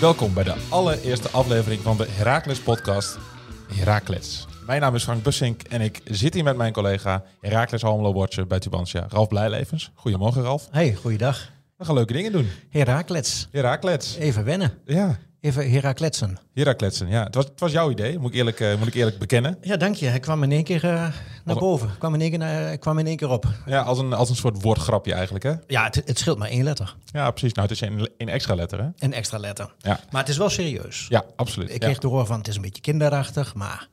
Welkom 0.00 0.34
bij 0.34 0.44
de 0.44 0.54
allereerste 0.68 1.30
aflevering 1.30 1.80
van 1.80 1.96
de 1.96 2.06
Heracles 2.10 2.60
podcast 2.60 3.18
Heracles. 3.74 4.46
Mijn 4.66 4.80
naam 4.80 4.94
is 4.94 5.02
Frank 5.02 5.22
Bussink 5.22 5.62
en 5.62 5.80
ik 5.80 6.00
zit 6.04 6.34
hier 6.34 6.44
met 6.44 6.56
mijn 6.56 6.72
collega 6.72 7.24
Heracles 7.40 7.84
Almelo 7.84 8.12
Watcher 8.12 8.46
bij 8.46 8.58
Tubantia, 8.58 9.06
Ralf 9.08 9.28
Blijlevens. 9.28 9.90
Goedemorgen 9.94 10.42
Ralf. 10.42 10.68
Hey, 10.70 10.94
goeiedag. 10.94 11.50
We 11.76 11.84
gaan 11.84 11.94
leuke 11.94 12.12
dingen 12.12 12.32
doen. 12.32 12.48
Heraklets. 12.70 13.48
Heracles. 13.52 14.16
Even 14.16 14.44
wennen. 14.44 14.78
Ja, 14.84 15.18
Even 15.46 15.70
Herakletsen. 15.70 16.38
Heraclessen. 16.54 17.08
Ja, 17.08 17.22
het 17.24 17.34
was, 17.34 17.44
het 17.44 17.60
was 17.60 17.72
jouw 17.72 17.90
idee, 17.90 18.18
moet 18.18 18.30
ik 18.30 18.36
eerlijk, 18.36 18.60
eh, 18.60 18.78
moet 18.78 18.86
ik 18.86 18.94
eerlijk 18.94 19.18
bekennen. 19.18 19.58
Ja, 19.60 19.76
dank 19.76 19.94
je. 19.94 20.06
Hij 20.06 20.20
kwam 20.20 20.42
in 20.42 20.52
één 20.52 20.64
keer 20.64 20.84
eh, 20.84 21.08
naar 21.44 21.56
boven. 21.56 21.90
Kwam 21.98 22.14
in 22.14 22.20
één 22.20 22.30
keer, 22.30 22.38
naar- 22.38 22.60
hij 22.62 22.78
kwam 22.78 22.98
in 22.98 23.06
één 23.06 23.16
keer 23.16 23.28
op. 23.28 23.46
Ja, 23.66 23.82
als 23.82 23.98
een, 23.98 24.12
als 24.12 24.28
een 24.30 24.36
soort 24.36 24.62
woordgrapje 24.62 25.12
eigenlijk 25.12 25.44
hè. 25.44 25.54
Ja, 25.66 25.84
het, 25.84 25.94
het 25.94 26.18
scheelt 26.18 26.38
maar 26.38 26.48
één 26.48 26.64
letter. 26.64 26.96
Ja, 27.04 27.30
precies. 27.30 27.52
Nou, 27.52 27.68
het 27.68 27.80
is 27.82 27.88
een, 27.88 28.10
een 28.18 28.28
extra 28.28 28.54
letter 28.54 28.78
hè. 28.82 28.88
Een 28.98 29.12
extra 29.12 29.38
letter. 29.38 29.74
Ja, 29.78 30.00
Maar 30.10 30.20
het 30.20 30.30
is 30.30 30.36
wel 30.36 30.48
serieus. 30.50 31.06
ja 31.08 31.24
absoluut. 31.36 31.68
Ik 31.68 31.74
Ja. 31.80 31.86
kreeg 31.86 31.98
te 31.98 32.06
horen 32.06 32.26
van 32.26 32.38
het 32.38 32.48
is 32.48 32.56
een 32.56 32.62
beetje 32.62 32.82
kinderachtig, 32.82 33.54
maar 33.54 33.88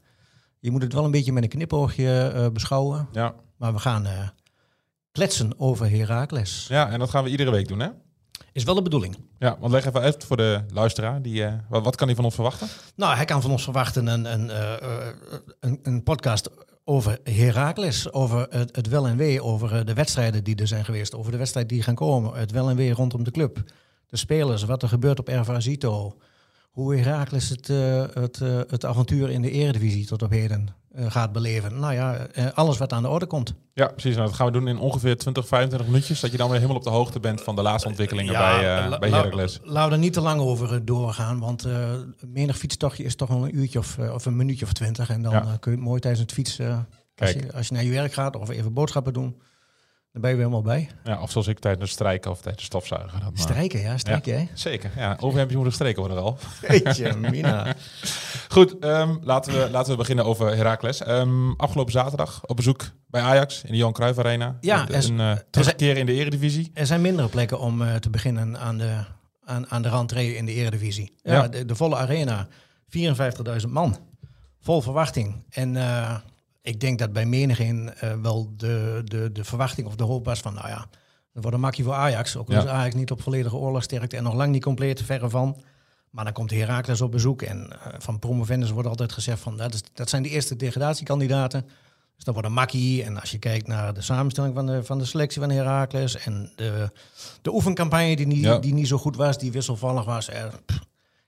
je 0.60 0.72
moet 0.72 0.82
het 0.82 0.94
wel 0.94 1.06
een 1.06 1.12
beetje 1.12 1.32
met 1.34 1.44
een 1.44 1.50
knipoogje 1.50 2.32
eh, 2.36 2.48
beschouwen. 2.50 3.08
Ja. 3.12 3.34
Maar 3.58 3.74
we 3.74 3.80
gaan 3.80 4.06
eh, 4.06 4.28
kletsen 5.12 5.60
over 5.60 5.90
Herakles. 5.90 6.66
ja, 6.70 6.90
en 6.90 7.00
dat 7.00 7.10
gaan 7.10 7.24
we 7.24 7.30
iedere 7.30 7.52
week 7.52 7.68
doen 7.68 7.80
hè. 7.80 7.88
Is 8.54 8.64
wel 8.64 8.76
de 8.76 8.82
bedoeling. 8.82 9.18
Ja, 9.40 9.58
want 9.60 9.72
leg 9.72 9.86
even 9.86 10.02
uit 10.02 10.24
voor 10.24 10.38
de 10.38 10.62
luisteraar. 10.74 11.22
Die, 11.22 11.44
eh, 11.44 11.54
wat, 11.70 11.84
wat 11.84 11.96
kan 11.96 12.08
hij 12.08 12.16
van 12.16 12.26
ons 12.26 12.36
verwachten? 12.36 12.68
Nou, 12.96 13.16
hij 13.16 13.26
kan 13.26 13.42
van 13.42 13.52
ons 13.52 13.64
verwachten 13.64 14.08
een, 14.08 14.34
een, 14.34 14.50
eh, 14.50 14.74
eh, 14.74 15.14
een, 15.60 15.80
een 15.84 16.04
podcast 16.04 16.50
over 16.84 17.20
Heracles, 17.24 18.12
over 18.12 18.48
het, 18.50 18.76
het 18.76 18.88
wel 18.88 19.08
en 19.08 19.18
wee, 19.18 19.44
over 19.44 19.86
de 19.86 19.94
wedstrijden 19.94 20.44
die 20.44 20.56
er 20.56 20.68
zijn 20.68 20.86
geweest, 20.86 21.16
over 21.16 21.32
de 21.32 21.38
wedstrijden 21.38 21.74
die 21.74 21.84
gaan 21.84 21.96
komen, 21.96 22.34
het 22.34 22.52
wel 22.52 22.70
en 22.70 22.76
wee 22.76 22.94
rondom 22.94 23.24
de 23.24 23.32
club, 23.32 23.64
de 24.08 24.18
spelers, 24.18 24.64
wat 24.64 24.82
er 24.82 24.90
gebeurt 24.90 25.20
op 25.20 25.30
Erva 25.30 25.60
Zito, 25.60 26.18
hoe 26.72 26.96
Heracles 26.96 27.50
het, 27.50 27.68
het, 28.14 28.40
het 28.70 28.86
avontuur 28.86 29.30
in 29.30 29.42
de 29.42 29.52
eredivisie 29.52 30.06
tot 30.06 30.22
op 30.22 30.30
heden 30.30 30.68
gaat 30.96 31.32
beleven. 31.32 31.80
Nou 31.80 31.94
ja, 31.94 32.16
eh, 32.16 32.46
alles 32.54 32.78
wat 32.78 32.94
aan 32.94 33.02
de 33.02 33.10
orde 33.10 33.26
komt. 33.26 33.54
Ja, 33.74 33.88
precies. 33.88 34.16
Nou, 34.16 34.28
dat 34.28 34.36
gaan 34.36 34.46
we 34.46 34.52
doen 34.52 34.68
in 34.68 34.78
ongeveer 34.80 35.18
20, 35.18 35.48
25 35.48 35.88
minuutjes. 35.90 36.20
Dat 36.20 36.32
je 36.32 36.38
dan 36.38 36.48
weer 36.48 36.56
helemaal 36.58 36.78
op 36.78 36.84
de 36.84 36.90
hoogte 36.90 37.20
bent 37.20 37.42
van 37.42 37.56
de 37.56 37.62
laatste 37.62 37.88
ontwikkelingen 37.90 38.34
bij, 38.34 38.78
eh 38.84 38.90
la- 38.90 39.00
bij 39.00 39.10
Heracles. 39.10 39.60
Laten 39.64 39.90
we 39.90 39.96
er 39.96 40.02
niet 40.02 40.14
te 40.14 40.22
lang 40.22 40.42
over 40.42 40.74
eh, 40.74 40.80
doorgaan, 40.84 41.40
want 41.40 41.66
eh 41.66 41.92
menig 42.28 42.58
fietstochtje 42.58 43.04
is 43.04 43.16
toch 43.16 43.30
wel 43.30 43.44
een 43.44 43.56
uurtje 43.58 43.80
of, 43.80 43.98
eh, 43.98 44.14
of 44.14 44.26
een 44.26 44.36
minuutje 44.36 44.66
of 44.66 44.74
twintig. 44.74 45.10
En 45.10 45.22
dan 45.22 45.32
Ja. 45.32 45.42
eh, 45.42 45.48
kun 45.60 45.72
je 45.72 45.78
het 45.78 45.88
mooi 45.88 46.00
tijdens 46.00 46.22
het 46.22 46.32
fietsen, 46.32 46.88
als, 47.18 47.32
je, 47.32 47.54
als 47.54 47.68
je 47.68 47.74
naar 47.74 47.84
je 47.84 47.92
werk 47.92 48.14
gaat 48.14 48.36
of 48.36 48.50
even 48.50 48.74
boodschappen 48.74 49.14
doen, 49.14 49.42
dan 50.12 50.22
ben 50.22 50.30
je 50.32 50.36
weer 50.38 50.46
helemaal 50.46 50.74
bij. 50.74 50.90
Ja, 51.04 51.22
of 51.22 51.32
zoals 51.32 51.48
ik 51.48 51.60
tijdens 51.60 51.84
het 51.84 51.94
strijken 51.94 52.32
of 52.32 52.42
tijdens 52.42 52.66
stofzuigen. 52.66 53.20
Maar- 53.20 53.32
Strijken, 53.34 53.80
ja, 53.82 53.98
strijken? 53.98 54.50
Zeker, 54.54 54.92
ja. 54.96 55.18
Overhemdje 55.20 55.58
moet 55.58 55.66
er 55.66 55.74
streken 55.74 56.00
worden 56.00 56.22
al. 56.24 56.38
Jeetje, 56.68 57.16
Mina. 57.18 57.66
Goed, 58.54 58.80
ehm, 58.80 59.16
laten, 59.22 59.54
we, 59.54 59.70
laten 59.70 59.92
we 59.92 59.98
beginnen 59.98 60.26
over 60.26 60.56
Heracles. 60.56 61.02
Ehm, 61.04 61.52
afgelopen 61.52 61.92
zaterdag 61.92 62.42
op 62.46 62.56
bezoek 62.56 62.84
bij 63.08 63.22
Ajax 63.22 63.64
in 63.64 63.72
de 63.72 63.78
Johan 63.78 63.94
Cruijff 63.94 64.20
Arena. 64.20 64.58
Ja, 64.62 64.88
en- 64.90 65.20
een 65.20 65.42
terugkeer 65.50 65.98
in 65.98 66.06
de 66.06 66.14
eredivisie. 66.14 66.72
Er 66.74 66.86
zijn 66.86 67.02
mindere 67.02 67.28
plekken 67.28 67.60
om 67.60 67.82
eh, 67.82 67.96
te 67.96 68.10
beginnen 68.10 68.58
aan 68.60 68.78
de, 68.78 68.98
aan, 69.46 69.70
aan 69.70 69.82
de 69.82 69.90
rentree 69.90 70.36
in 70.36 70.46
de 70.46 70.54
Eredivisie. 70.54 71.14
Ja, 71.22 71.34
Ja. 71.34 71.48
De, 71.48 71.66
de 71.66 71.76
volle 71.76 71.96
arena, 71.96 72.48
54.000 73.66 73.70
man. 73.70 73.98
Vol 74.60 74.82
verwachting. 74.82 75.44
En 75.50 75.76
eh, 75.76 76.16
ik 76.62 76.80
denk 76.80 77.00
dat 77.00 77.14
bij 77.14 77.26
menigeen 77.26 77.92
wel 78.22 78.54
de, 78.58 79.02
de, 79.06 79.32
de 79.32 79.44
verwachting 79.44 79.88
of 79.88 79.96
de 79.96 80.04
hoop 80.04 80.26
was 80.26 80.40
van... 80.40 80.54
nou 80.54 80.68
ja, 80.68 80.86
dat 81.34 81.42
wordt 81.44 81.54
een 81.54 81.60
makkie 81.64 81.84
voor 81.84 81.94
Ajax. 81.94 82.38
Ook 82.38 82.48
al 82.48 82.54
Ja. 82.54 82.62
is 82.62 82.68
Ajax 82.68 82.96
niet 82.96 83.12
op 83.12 83.22
volledige 83.22 83.56
oorlogsterkte 83.56 84.18
en 84.18 84.24
nog 84.24 84.34
lang 84.34 84.52
niet 84.52 84.64
compleet, 84.64 85.02
verre 85.02 85.30
van. 85.30 85.62
Maar 86.14 86.24
dan 86.24 86.34
komt 86.34 86.52
Heracles 86.52 87.02
op 87.02 87.12
bezoek. 87.12 87.42
En 87.42 87.68
eh, 87.72 87.94
van 87.98 88.20
promovendus 88.20 88.70
wordt 88.72 88.88
altijd 88.88 89.12
gezegd 89.12 89.40
van... 89.40 89.58
Dat, 89.58 89.74
is, 89.74 89.82
dat 89.94 90.10
zijn 90.10 90.24
de 90.24 90.30
eerste 90.30 90.56
degradatiekandidaten. 90.56 91.62
Dus 92.16 92.24
dat 92.24 92.34
wordt 92.34 92.50
een 92.50 92.54
makkie. 92.56 93.04
En 93.04 93.20
als 93.22 93.32
je 93.32 93.38
kijkt 93.40 93.68
naar 93.68 93.94
de 93.94 94.02
samenstelling 94.02 94.54
van 94.56 94.66
de, 94.66 94.84
van 94.84 94.98
de 94.98 95.06
selectie 95.06 95.42
van 95.42 95.50
Heracles... 95.52 96.16
en 96.18 96.52
de, 96.56 96.90
de 97.42 97.54
oefencampagne 97.54 98.16
die 98.16 98.28
niet, 98.28 98.44
Ja. 98.44 98.58
die 98.58 98.74
niet 98.74 98.88
zo 98.88 98.98
goed 98.98 99.16
was, 99.16 99.38
die 99.38 99.52
wisselvallig 99.52 100.06
was... 100.06 100.30
eh, 100.30 100.44
pff. 100.66 100.80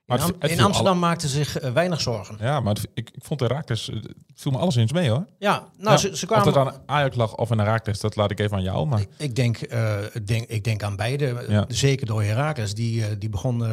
Maar 0.06 0.18
in, 0.18 0.24
het- 0.24 0.34
Am- 0.34 0.40
het 0.42 0.50
in 0.52 0.58
viel 0.58 0.66
Amsterdam 0.66 1.00
maakte 1.00 1.28
zich 1.28 1.60
eh, 1.60 1.72
weinig 1.72 2.02
zorgen. 2.02 2.36
Ja, 2.40 2.60
maar 2.60 2.74
het- 2.74 2.88
ik, 2.94 3.10
ik 3.10 3.24
vond 3.24 3.40
Heracles, 3.40 3.90
eh, 3.90 3.96
het 3.96 4.14
viel 4.36 4.52
me 4.52 4.58
alleszins 4.58 4.92
mee 4.92 5.10
hoor. 5.10 5.26
Ja, 5.40 5.68
nou, 5.78 5.92
Ja, 5.92 5.98
ze, 5.98 6.08
ze 6.18 6.24
Of 6.26 6.32
kwamen... 6.32 6.48
het 6.48 6.58
aan 6.58 6.82
Ajax 6.86 7.16
lag 7.16 7.36
of 7.36 7.52
aan 7.52 7.58
Heracles, 7.60 8.00
dat 8.00 8.16
laat 8.16 8.32
ik 8.32 8.40
even 8.40 8.58
aan 8.58 8.64
jou. 8.64 8.88
Maar 8.88 9.06
Ik 9.18 9.36
denk, 9.36 9.58
eh, 9.58 9.98
ik 10.14 10.28
denk, 10.28 10.48
ik 10.50 10.64
denk 10.64 10.84
aan 10.84 10.96
beide. 10.96 11.46
Ja. 11.48 11.66
Zeker 11.68 12.06
door 12.08 12.24
Heracles. 12.24 12.74
Die, 12.74 13.06
eh, 13.06 13.12
die 13.20 13.30
begon. 13.30 13.64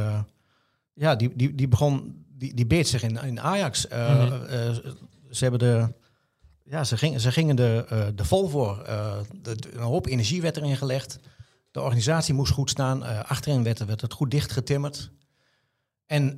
Ja, 0.95 1.17
die, 1.17 1.33
die, 1.37 1.55
die 1.55 1.69
begon. 1.69 2.25
Die, 2.39 2.55
die 2.55 2.67
beet 2.67 2.89
zich 2.89 3.03
in, 3.03 3.17
in 3.23 3.41
Ajax. 3.41 3.89
Eh, 3.89 4.25
Mhm. 4.25 4.33
eh, 4.45 4.71
ze 5.31 5.43
hebben 5.45 5.59
de. 5.59 5.89
Ja, 6.65 6.85
ze 6.85 6.97
gingen, 6.97 7.21
ze 7.21 7.33
gingen 7.33 7.57
de, 7.57 7.85
eh, 7.89 8.07
de 8.15 8.25
vol 8.25 8.49
voor. 8.49 8.83
De, 9.43 9.55
de- 9.57 9.73
een 9.75 9.81
hoop 9.83 10.07
energie 10.07 10.43
werd 10.43 10.57
erin 10.57 10.77
gelegd. 10.77 11.19
De 11.71 11.81
organisatie 11.81 12.35
moest 12.35 12.53
goed 12.53 12.71
staan. 12.71 13.27
Achterin 13.27 13.63
werd, 13.63 13.85
werd 13.85 14.01
het 14.01 14.13
goed 14.13 14.31
dichtgetimmerd. 14.31 15.11
En 16.07 16.35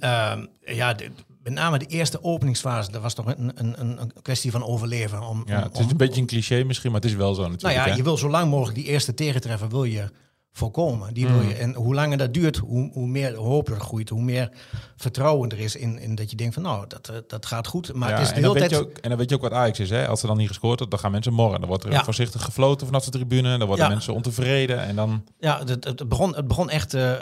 ja, 0.61 0.95
de- 0.95 1.11
met 1.43 1.53
name 1.53 1.79
de 1.79 1.87
eerste 1.87 2.23
openingsfase, 2.23 2.91
dat 2.91 3.03
was 3.03 3.15
toch 3.15 3.27
een, 3.27 3.53
een, 3.55 4.01
een 4.01 4.13
kwestie 4.23 4.51
van 4.51 4.65
overleven. 4.65 5.23
Om, 5.23 5.43
ja, 5.47 5.57
om- 5.57 5.63
het 5.63 5.79
is 5.79 5.85
om- 5.85 5.91
een 5.91 5.97
beetje 5.97 6.21
een 6.21 6.27
cliché 6.27 6.63
misschien, 6.65 6.91
maar 6.93 7.01
het 7.01 7.11
is 7.11 7.17
wel 7.17 7.35
zo 7.35 7.41
nou 7.41 7.53
natuurlijk. 7.53 7.85
ja, 7.85 7.91
hè? 7.91 7.97
je 7.97 8.03
wil 8.03 8.17
zo 8.17 8.29
lang 8.31 8.51
mogelijk 8.51 8.77
die 8.79 8.87
eerste 8.87 9.15
tegentreffer 9.15 9.69
wil 9.69 9.85
je 9.85 10.11
voorkomen. 10.57 11.15
Die 11.15 11.27
wil 11.29 11.41
Mm. 11.43 11.49
je, 11.49 11.55
en 11.55 11.75
hoe 11.75 11.95
langer 11.95 12.19
dat 12.19 12.35
duurt, 12.35 12.57
hoe, 12.57 12.91
hoe 12.93 13.07
meer 13.07 13.35
hoop 13.37 13.69
er 13.69 13.81
groeit, 13.81 14.09
hoe 14.09 14.23
meer 14.23 14.51
vertrouwen 14.97 15.51
er 15.51 15.59
is 15.59 15.77
in, 15.77 15.99
in 15.99 16.15
dat 16.15 16.31
je 16.31 16.37
denkt 16.37 16.55
van 16.55 16.63
nou, 16.63 16.87
dat, 16.89 17.09
eh, 17.09 17.17
dat 17.27 17.47
gaat 17.47 17.67
goed. 17.67 17.93
Maar 17.95 18.09
Ja, 18.09 18.15
het 18.15 18.23
is 18.25 18.29
de 18.29 18.35
en, 18.35 18.43
dan 18.43 18.51
hele 18.57 18.61
weet 18.69 18.71
je 18.79 18.85
tijd... 18.85 18.97
ook, 18.97 19.03
en 19.03 19.09
dan 19.09 19.19
weet 19.19 19.29
je 19.29 19.35
ook 19.35 19.43
wat 19.43 19.53
Ajax 19.53 19.81
is. 19.81 19.91
Hè? 19.91 20.09
Als 20.09 20.23
er 20.23 20.29
dan 20.29 20.37
niet 20.37 20.49
gescoord 20.49 20.77
wordt, 20.79 20.91
dan 20.93 21.01
gaan 21.01 21.11
mensen 21.11 21.33
morren. 21.33 21.59
Dan 21.61 21.69
wordt 21.69 21.85
er 21.85 21.93
Ja. 21.93 22.05
voorzichtig 22.05 22.43
gefloten 22.45 22.87
vanaf 22.87 23.05
de 23.05 23.11
tribune. 23.11 23.59
Dan 23.59 23.67
worden 23.67 23.85
Ja. 23.85 23.91
mensen 23.91 24.15
ontevreden. 24.15 24.79
En 24.83 24.97
dan, 24.97 25.25
Ja, 25.39 25.59
het, 25.65 25.85
het, 25.85 26.09
begon, 26.09 26.35
het 26.37 26.47
begon 26.49 26.71
echt 26.71 26.95
eh, 26.95 27.13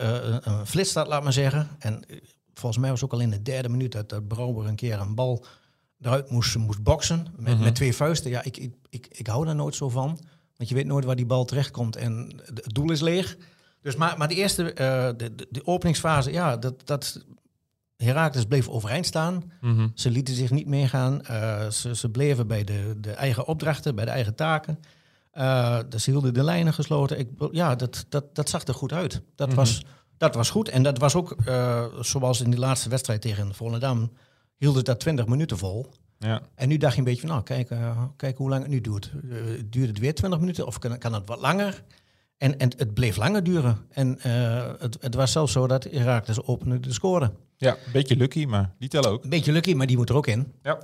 een 0.41 0.67
flitsstart, 0.67 1.09
laat 1.09 1.23
maar 1.23 1.33
zeggen. 1.33 1.69
En 1.79 2.05
volgens 2.55 2.81
mij 2.81 2.91
was 2.91 3.01
het 3.01 3.11
ook 3.13 3.19
al 3.19 3.25
in 3.25 3.31
de 3.31 3.43
derde 3.43 3.69
minuut 3.69 3.93
dat, 3.93 4.09
dat 4.09 4.29
Brouwer 4.29 4.67
een 4.67 4.75
keer 4.77 5.01
een 5.01 5.15
bal 5.15 5.45
eruit 6.01 6.31
moest, 6.31 6.57
moest 6.57 6.83
boksen. 6.83 7.27
Met, 7.37 7.55
Mhm. 7.55 7.63
met 7.65 7.75
twee 7.75 7.95
vuisten. 7.97 8.31
Ja, 8.31 8.43
ik, 8.43 8.57
ik, 8.57 8.73
ik, 8.91 9.07
ik 9.11 9.27
hou 9.27 9.45
daar 9.47 9.55
nooit 9.55 9.75
zo 9.75 9.89
van. 9.89 10.19
Want 10.57 10.69
je 10.69 10.75
weet 10.75 10.87
nooit 10.87 11.05
waar 11.05 11.17
die 11.17 11.27
bal 11.27 11.45
terechtkomt 11.45 11.97
en 11.97 12.41
het 12.45 12.75
doel 12.75 12.91
is 12.91 13.01
leeg. 13.01 13.37
Dus 13.81 13.97
maar, 13.97 14.19
maar 14.19 14.29
de 14.29 14.35
eerste, 14.35 14.73
eh, 14.73 15.09
de, 15.17 15.35
de, 15.35 15.47
de 15.51 15.67
openingsfase, 15.67 16.33
ja, 16.33 16.57
dat, 16.57 16.87
dat 16.87 17.25
Herakles 17.97 18.45
bleef 18.45 18.69
overeind 18.69 19.07
staan. 19.07 19.53
Mhm. 19.61 19.89
Ze 19.95 20.11
lieten 20.11 20.35
zich 20.35 20.51
niet 20.51 20.67
meegaan. 20.67 21.23
Eh, 21.25 21.71
ze, 21.71 21.95
ze 21.97 22.09
bleven 22.11 22.47
bij 22.47 22.65
de, 22.65 22.95
de 23.01 23.11
eigen 23.11 23.47
opdrachten, 23.47 23.95
bij 23.95 24.05
de 24.05 24.11
eigen 24.11 24.35
taken. 24.35 24.79
Eh, 25.31 25.79
dus 25.89 26.03
ze 26.05 26.11
hielden 26.11 26.35
de 26.35 26.43
lijnen 26.45 26.73
gesloten. 26.75 27.19
Ik, 27.19 27.29
ja, 27.51 27.75
dat, 27.75 28.07
dat, 28.09 28.35
dat 28.35 28.49
zag 28.49 28.67
er 28.67 28.75
goed 28.75 28.93
uit. 28.93 29.21
Dat, 29.35 29.49
Mhm. 29.49 29.57
was, 29.57 29.83
dat 30.17 30.35
was 30.35 30.51
goed. 30.51 30.69
En 30.69 30.83
dat 30.83 30.99
was 30.99 31.15
ook, 31.15 31.37
eh, 31.45 31.85
zoals 32.01 32.41
in 32.41 32.51
die 32.51 32.59
laatste 32.59 32.89
wedstrijd 32.89 33.21
tegen 33.21 33.55
Volendam, 33.55 34.13
hielden 34.57 34.85
dat 34.85 35.01
20 35.01 35.27
minuten 35.27 35.59
vol. 35.59 35.93
ja. 36.23 36.43
En 36.55 36.69
nu 36.69 36.77
dacht 36.77 36.93
je 36.93 36.99
een 36.99 37.05
beetje 37.05 37.21
van, 37.21 37.31
nou, 37.31 37.43
kijk, 37.43 37.71
eh, 37.71 38.03
kijk 38.17 38.37
hoe 38.37 38.49
lang 38.49 38.63
het 38.63 38.71
nu 38.71 38.81
duurt. 38.81 39.13
Eh, 39.31 39.37
duurt 39.71 39.89
het 39.89 39.99
weer 39.99 40.15
20 40.15 40.41
minuten 40.41 40.67
of 40.67 40.79
kan, 40.79 40.99
kan 40.99 41.15
het 41.15 41.27
wat 41.27 41.41
langer? 41.41 41.83
En, 42.39 42.59
en 42.59 42.73
het 42.77 42.95
bleef 42.95 43.17
langer 43.17 43.45
duren. 43.45 43.79
En 43.91 44.21
eh, 44.21 44.71
het, 44.79 44.97
het 45.01 45.15
was 45.15 45.33
zelfs 45.33 45.53
zo 45.53 45.67
dat 45.67 45.85
Herakles 45.85 46.45
opende 46.45 46.81
de 46.81 46.93
score. 46.93 47.33
ja, 47.57 47.71
een 47.71 47.93
beetje 47.93 48.17
lucky, 48.17 48.45
maar 48.45 48.75
die 48.79 48.89
tellen 48.89 49.11
ook. 49.11 49.25
Een 49.25 49.31
beetje 49.31 49.53
lucky, 49.53 49.75
maar 49.75 49.87
die 49.87 49.97
moet 49.97 50.09
er 50.09 50.17
ook 50.17 50.27
in. 50.27 50.53
Ja. 50.63 50.79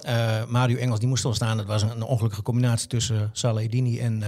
Mario 0.49 0.77
Engels 0.77 0.99
die 0.99 1.09
moest 1.09 1.25
al 1.25 1.35
staan. 1.35 1.59
Het 1.59 1.67
was 1.67 1.83
een, 1.83 1.91
een 1.91 2.03
ongelukkige 2.03 2.43
combinatie 2.43 2.89
tussen 2.89 3.31
Salahidini 3.33 3.99
en, 4.01 4.23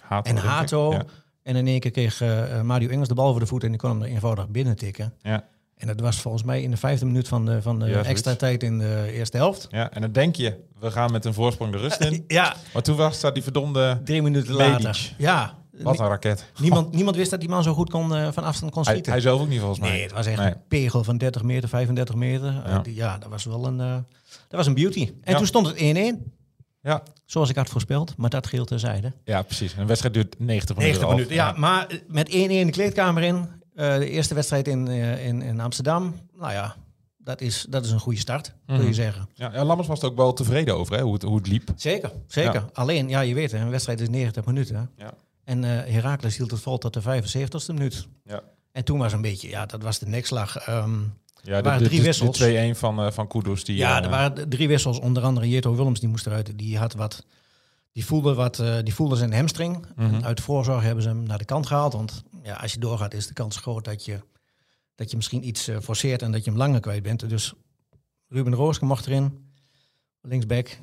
Hato, 0.00 0.30
en. 0.30 0.36
Hato. 0.36 0.92
Ja. 0.92 1.04
En 1.42 1.56
in 1.56 1.66
één 1.66 1.80
keer 1.80 1.90
kreeg 1.90 2.20
Mario 2.62 2.88
Engels 2.88 3.08
de 3.08 3.14
bal 3.14 3.30
voor 3.30 3.40
de 3.40 3.46
voet 3.46 3.62
en 3.62 3.68
die 3.68 3.78
kon 3.78 3.90
hem 3.90 4.02
er 4.02 4.08
eenvoudig 4.08 4.48
binnen 4.48 4.76
tikken. 4.76 5.12
Ja. 5.22 5.44
En 5.84 5.90
dat 5.96 6.00
was 6.00 6.20
volgens 6.20 6.42
mij 6.42 6.62
in 6.62 6.70
de 6.70 6.76
vijfde 6.76 7.06
minuut 7.06 7.28
van 7.28 7.44
de, 7.46 7.62
van 7.62 7.78
de 7.78 7.86
Ja, 7.86 7.96
extra 7.96 8.14
zoiets. 8.22 8.38
tijd 8.40 8.62
in 8.62 8.78
de 8.78 9.10
eerste 9.12 9.36
helft. 9.36 9.66
Ja, 9.70 9.90
en 9.92 10.00
dan 10.00 10.12
denk 10.12 10.36
je, 10.36 10.56
we 10.78 10.90
gaan 10.90 11.12
met 11.12 11.24
een 11.24 11.34
voorsprong 11.34 11.72
de 11.72 11.78
rust 11.78 12.00
in. 12.00 12.24
Ja, 12.38 12.54
Maar 12.72 12.82
toen 12.82 12.96
was 12.96 13.20
daar 13.20 13.32
die 13.32 13.42
verdomde... 13.42 14.00
drie 14.04 14.22
minuten 14.22 14.56
Medic. 14.56 14.72
later. 14.82 15.14
Ja, 15.18 15.58
Wat 15.70 15.98
een 15.98 16.06
raket. 16.06 16.44
niemand, 16.60 16.92
niemand 16.94 17.16
wist 17.16 17.30
dat 17.30 17.40
die 17.40 17.48
man 17.48 17.62
zo 17.62 17.74
goed 17.74 17.90
kon, 17.90 18.14
eh, 18.14 18.28
van 18.32 18.44
afstand 18.44 18.72
kon 18.72 18.84
schieten. 18.84 19.12
hij 19.12 19.20
zelf 19.20 19.40
ook 19.40 19.48
niet 19.48 19.58
volgens 19.58 19.80
mij. 19.80 19.90
nee, 19.90 20.02
het 20.02 20.12
was 20.12 20.26
echt 20.26 20.38
Nee. 20.38 20.46
een 20.50 20.60
pegel 20.68 21.04
van 21.04 21.18
30 21.18 21.42
meter, 21.42 21.68
35 21.68 22.14
meter. 22.14 22.52
Ja. 22.52 22.62
Ja, 22.66 22.78
die, 22.78 22.94
ja 22.94 23.18
dat 23.18 23.28
was 23.30 23.44
wel 23.44 23.66
een, 23.66 23.80
eh, 23.80 23.94
dat 24.28 24.56
was 24.58 24.66
een 24.66 24.74
beauty. 24.74 25.12
En 25.22 25.32
Ja. 25.32 25.36
toen 25.38 25.46
stond 25.46 25.66
het 25.66 25.76
1-1, 25.80 26.32
Ja, 26.82 27.02
zoals 27.24 27.48
ik 27.50 27.56
had 27.56 27.68
voorspeld. 27.68 28.14
Maar 28.16 28.30
dat 28.30 28.46
geheel 28.46 28.64
terzijde. 28.64 29.12
ja, 29.24 29.42
precies. 29.42 29.74
Een 29.78 29.86
wedstrijd 29.86 30.14
duurt 30.14 30.34
90 30.38 30.76
minuten. 30.76 31.00
90 31.00 31.08
minuten, 31.08 31.34
ja. 31.34 31.52
Maar 31.56 31.86
met 32.08 32.28
1-1 32.28 32.66
de 32.66 32.72
kleedkamer 32.72 33.22
in. 33.22 33.48
Eh, 33.74 33.96
de 33.96 34.08
eerste 34.10 34.34
wedstrijd 34.34 34.68
in, 34.68 34.88
eh, 34.88 35.26
in, 35.26 35.42
in 35.42 35.60
Amsterdam. 35.60 36.14
Nou 36.38 36.52
ja, 36.52 36.76
dat 37.18 37.40
is, 37.40 37.66
dat 37.68 37.84
is 37.84 37.90
een 37.90 38.00
goede 38.00 38.18
start, 38.18 38.52
kun 38.66 38.76
Mhm. 38.76 38.86
je 38.86 38.94
zeggen. 38.94 39.28
Ja, 39.34 39.50
ja, 39.52 39.64
Lammers 39.64 39.88
was 39.88 40.00
er 40.02 40.08
ook 40.08 40.16
wel 40.16 40.32
tevreden 40.32 40.76
over, 40.76 40.96
hè, 40.96 41.02
hoe, 41.02 41.12
het, 41.12 41.22
hoe 41.22 41.36
het 41.36 41.46
liep. 41.46 41.70
Zeker, 41.76 42.12
zeker. 42.26 42.54
Ja. 42.54 42.68
Alleen, 42.72 43.08
ja, 43.08 43.20
je 43.20 43.34
weet, 43.34 43.50
hè, 43.52 43.58
een 43.58 43.70
wedstrijd 43.70 44.00
is 44.00 44.08
90 44.08 44.44
minuten. 44.44 44.76
hè. 44.76 45.04
Ja. 45.04 45.12
En 45.44 45.64
eh 45.64 45.92
Heracles 45.92 46.36
hield 46.36 46.50
het 46.50 46.60
vol 46.60 46.78
tot 46.78 46.92
de 46.94 47.00
75ste 47.02 47.72
minuut. 47.74 48.06
Ja. 48.24 48.40
En 48.72 48.84
toen 48.84 48.98
was 48.98 49.12
een 49.12 49.22
beetje, 49.22 49.48
ja, 49.48 49.66
dat 49.66 49.82
was 49.82 49.98
de 49.98 50.06
nekslag. 50.06 50.56
Ehm, 50.56 50.92
Ja, 51.42 51.56
de, 51.56 51.62
waren 51.62 51.82
de, 51.82 51.84
drie 51.88 51.98
de- 51.98 52.04
wissels. 52.06 52.38
De 52.38 52.44
2-1 52.74 52.76
van, 52.78 53.12
van 53.12 53.28
Kudus. 53.28 53.64
Die, 53.64 53.76
ja, 53.76 54.02
er 54.02 54.08
waren 54.10 54.48
drie 54.48 54.68
wissels. 54.68 54.98
Onder 55.00 55.22
andere 55.22 55.48
Jeto 55.48 55.74
Willems, 55.74 56.00
die 56.00 56.08
moest 56.08 56.26
eruit. 56.26 56.58
Die 56.58 56.78
had 56.78 56.94
wat, 56.94 57.24
die 57.94 58.04
voelde 58.06 58.34
wat, 58.34 58.58
eh, 58.58 58.76
die 58.82 58.94
voelde 58.94 59.16
zijn 59.16 59.32
hamstring. 59.34 59.86
Mhm. 59.96 60.14
En 60.14 60.24
uit 60.24 60.40
voorzorg 60.40 60.82
hebben 60.82 61.02
ze 61.02 61.08
hem 61.08 61.22
naar 61.22 61.38
de 61.38 61.44
kant 61.44 61.66
gehaald. 61.66 61.92
Want 61.92 62.22
ja, 62.42 62.54
als 62.54 62.72
je 62.72 62.78
doorgaat, 62.78 63.14
is 63.14 63.26
de 63.26 63.32
kans 63.34 63.56
groot 63.56 63.84
dat 63.84 64.04
je, 64.04 64.20
dat 64.94 65.10
je 65.10 65.16
misschien 65.16 65.46
iets 65.46 65.68
eh, 65.68 65.76
forceert 65.80 66.22
en 66.22 66.32
dat 66.32 66.44
je 66.44 66.50
hem 66.50 66.58
langer 66.58 66.80
kwijt 66.80 67.02
bent. 67.02 67.28
Dus 67.28 67.52
Ruben 68.28 68.54
Rooske 68.54 68.84
mocht 68.84 69.06
erin, 69.06 69.52
linksback. 70.20 70.78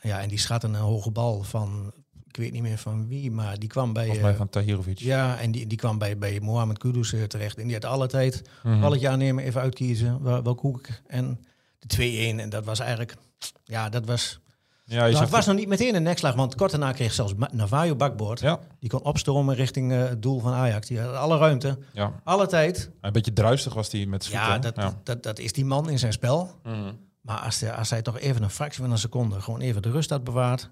Ja, 0.00 0.20
en 0.20 0.28
die 0.28 0.38
schatte 0.38 0.66
een 0.66 0.74
hoge 0.74 1.10
bal 1.10 1.42
van, 1.42 1.92
ik 2.28 2.36
weet 2.36 2.52
niet 2.52 2.62
meer 2.62 2.78
van 2.78 3.08
wie, 3.08 3.30
maar 3.30 3.58
die 3.58 3.68
kwam 3.68 3.92
bij... 3.92 4.02
volgens 4.04 4.22
mij 4.24 4.32
eh, 4.32 4.38
van 4.38 4.48
Tahirovic. 4.48 4.98
ja, 4.98 5.38
en 5.38 5.50
die, 5.50 5.66
die 5.66 5.78
kwam 5.78 5.98
bij, 5.98 6.18
bij 6.18 6.40
Mohamed 6.40 6.78
Kudus 6.78 7.14
terecht. 7.28 7.58
En 7.58 7.64
die 7.64 7.74
had 7.74 7.84
alle 7.84 8.06
tijd 8.06 8.42
Mhm. 8.62 8.80
balletje 8.80 9.08
aannemen, 9.08 9.44
even 9.44 9.60
uitkiezen 9.60 10.22
wel- 10.22 10.42
welke 10.42 10.60
hoek. 10.66 10.86
En 11.06 11.40
de 11.78 11.86
2-1. 11.86 12.40
En 12.40 12.48
dat 12.48 12.64
was 12.64 12.78
eigenlijk, 12.78 13.16
ja, 13.64 13.88
dat 13.88 14.06
was... 14.06 14.40
Ja, 14.88 15.04
je 15.04 15.10
dat 15.12 15.20
zag 15.20 15.30
was 15.30 15.46
nog 15.46 15.56
niet 15.56 15.68
meteen 15.68 15.94
een 15.94 16.02
nekslag, 16.02 16.34
want 16.34 16.54
kort 16.54 16.70
daarna 16.70 16.92
kreeg 16.92 17.12
zelfs 17.12 17.32
Navajo 17.52 17.96
bakboord. 17.96 18.40
Ja, 18.40 18.60
Die 18.80 18.90
kon 18.90 19.02
opstromen 19.02 19.54
richting 19.54 19.92
eh, 19.92 19.98
het 20.08 20.22
doel 20.22 20.40
van 20.40 20.52
Ajax. 20.52 20.86
Die 20.86 21.00
had 21.00 21.14
alle 21.14 21.36
ruimte, 21.38 21.78
ja. 21.92 22.20
alle 22.24 22.46
tijd. 22.46 22.90
Een 23.00 23.12
beetje 23.12 23.32
druistig 23.32 23.74
was 23.74 23.92
hij 23.92 24.06
met 24.06 24.24
zijn 24.24 24.42
Ja, 24.42 24.58
dat, 24.58 24.94
Dat, 25.02 25.22
dat 25.22 25.38
is 25.38 25.52
die 25.52 25.64
man 25.64 25.90
in 25.90 25.98
zijn 25.98 26.12
spel. 26.12 26.60
Mhm. 26.62 26.92
Maar 27.20 27.38
als, 27.38 27.60
hij- 27.60 27.72
als 27.72 27.90
hij 27.90 28.02
toch 28.02 28.18
even 28.18 28.42
een 28.42 28.50
fractie 28.50 28.82
van 28.82 28.90
een 28.90 28.98
seconde 28.98 29.40
gewoon 29.40 29.60
even 29.60 29.82
de 29.82 29.90
rust 29.90 30.10
had 30.10 30.24
bewaard. 30.24 30.70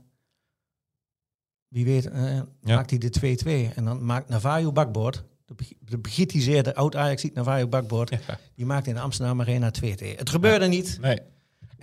Wie 1.69 1.85
weet, 1.85 2.07
eh, 2.11 2.41
maakt 2.61 2.91
hij 2.91 2.99
de 2.99 3.11
2-2. 3.11 3.75
En 3.77 3.85
dan 3.85 4.05
maakt 4.05 4.29
Navajo 4.29 4.73
bakboord. 4.73 5.25
De, 5.45 5.55
de 5.81 5.99
begitiseerde 5.99 6.75
oud-Ajax 6.75 7.21
ziet 7.21 7.35
Navajo 7.35 7.67
bakboord. 7.69 8.11
Die 8.55 8.67
maakt 8.67 8.87
in 8.87 8.95
de 8.95 9.01
Amsterdam 9.01 9.41
Arena 9.41 9.71
2-2. 9.71 9.83
Het 10.17 10.31
gebeurde 10.31 10.67
niet. 10.67 10.99
Nee, 11.01 11.21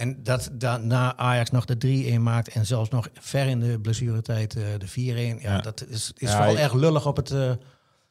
En 0.01 0.23
dat 0.23 0.49
daarna 0.53 1.17
Ajax 1.17 1.49
nog 1.51 1.65
de 1.65 1.77
3-1 2.17 2.21
maakt. 2.21 2.47
En 2.47 2.65
zelfs 2.65 2.89
nog 2.89 3.09
ver 3.13 3.47
in 3.47 3.59
de 3.59 3.79
blessuretijd 3.79 4.55
eh, 4.55 4.63
de 4.77 4.87
4-1. 4.87 5.41
Ja, 5.41 5.51
Ja. 5.55 5.61
dat 5.61 5.85
is, 5.87 6.11
is 6.17 6.31
Ja, 6.31 6.45
je- 6.45 6.57
erg 6.57 6.73
lullig 6.73 7.05
op 7.07 7.15
het, 7.15 7.31
eh, 7.31 7.51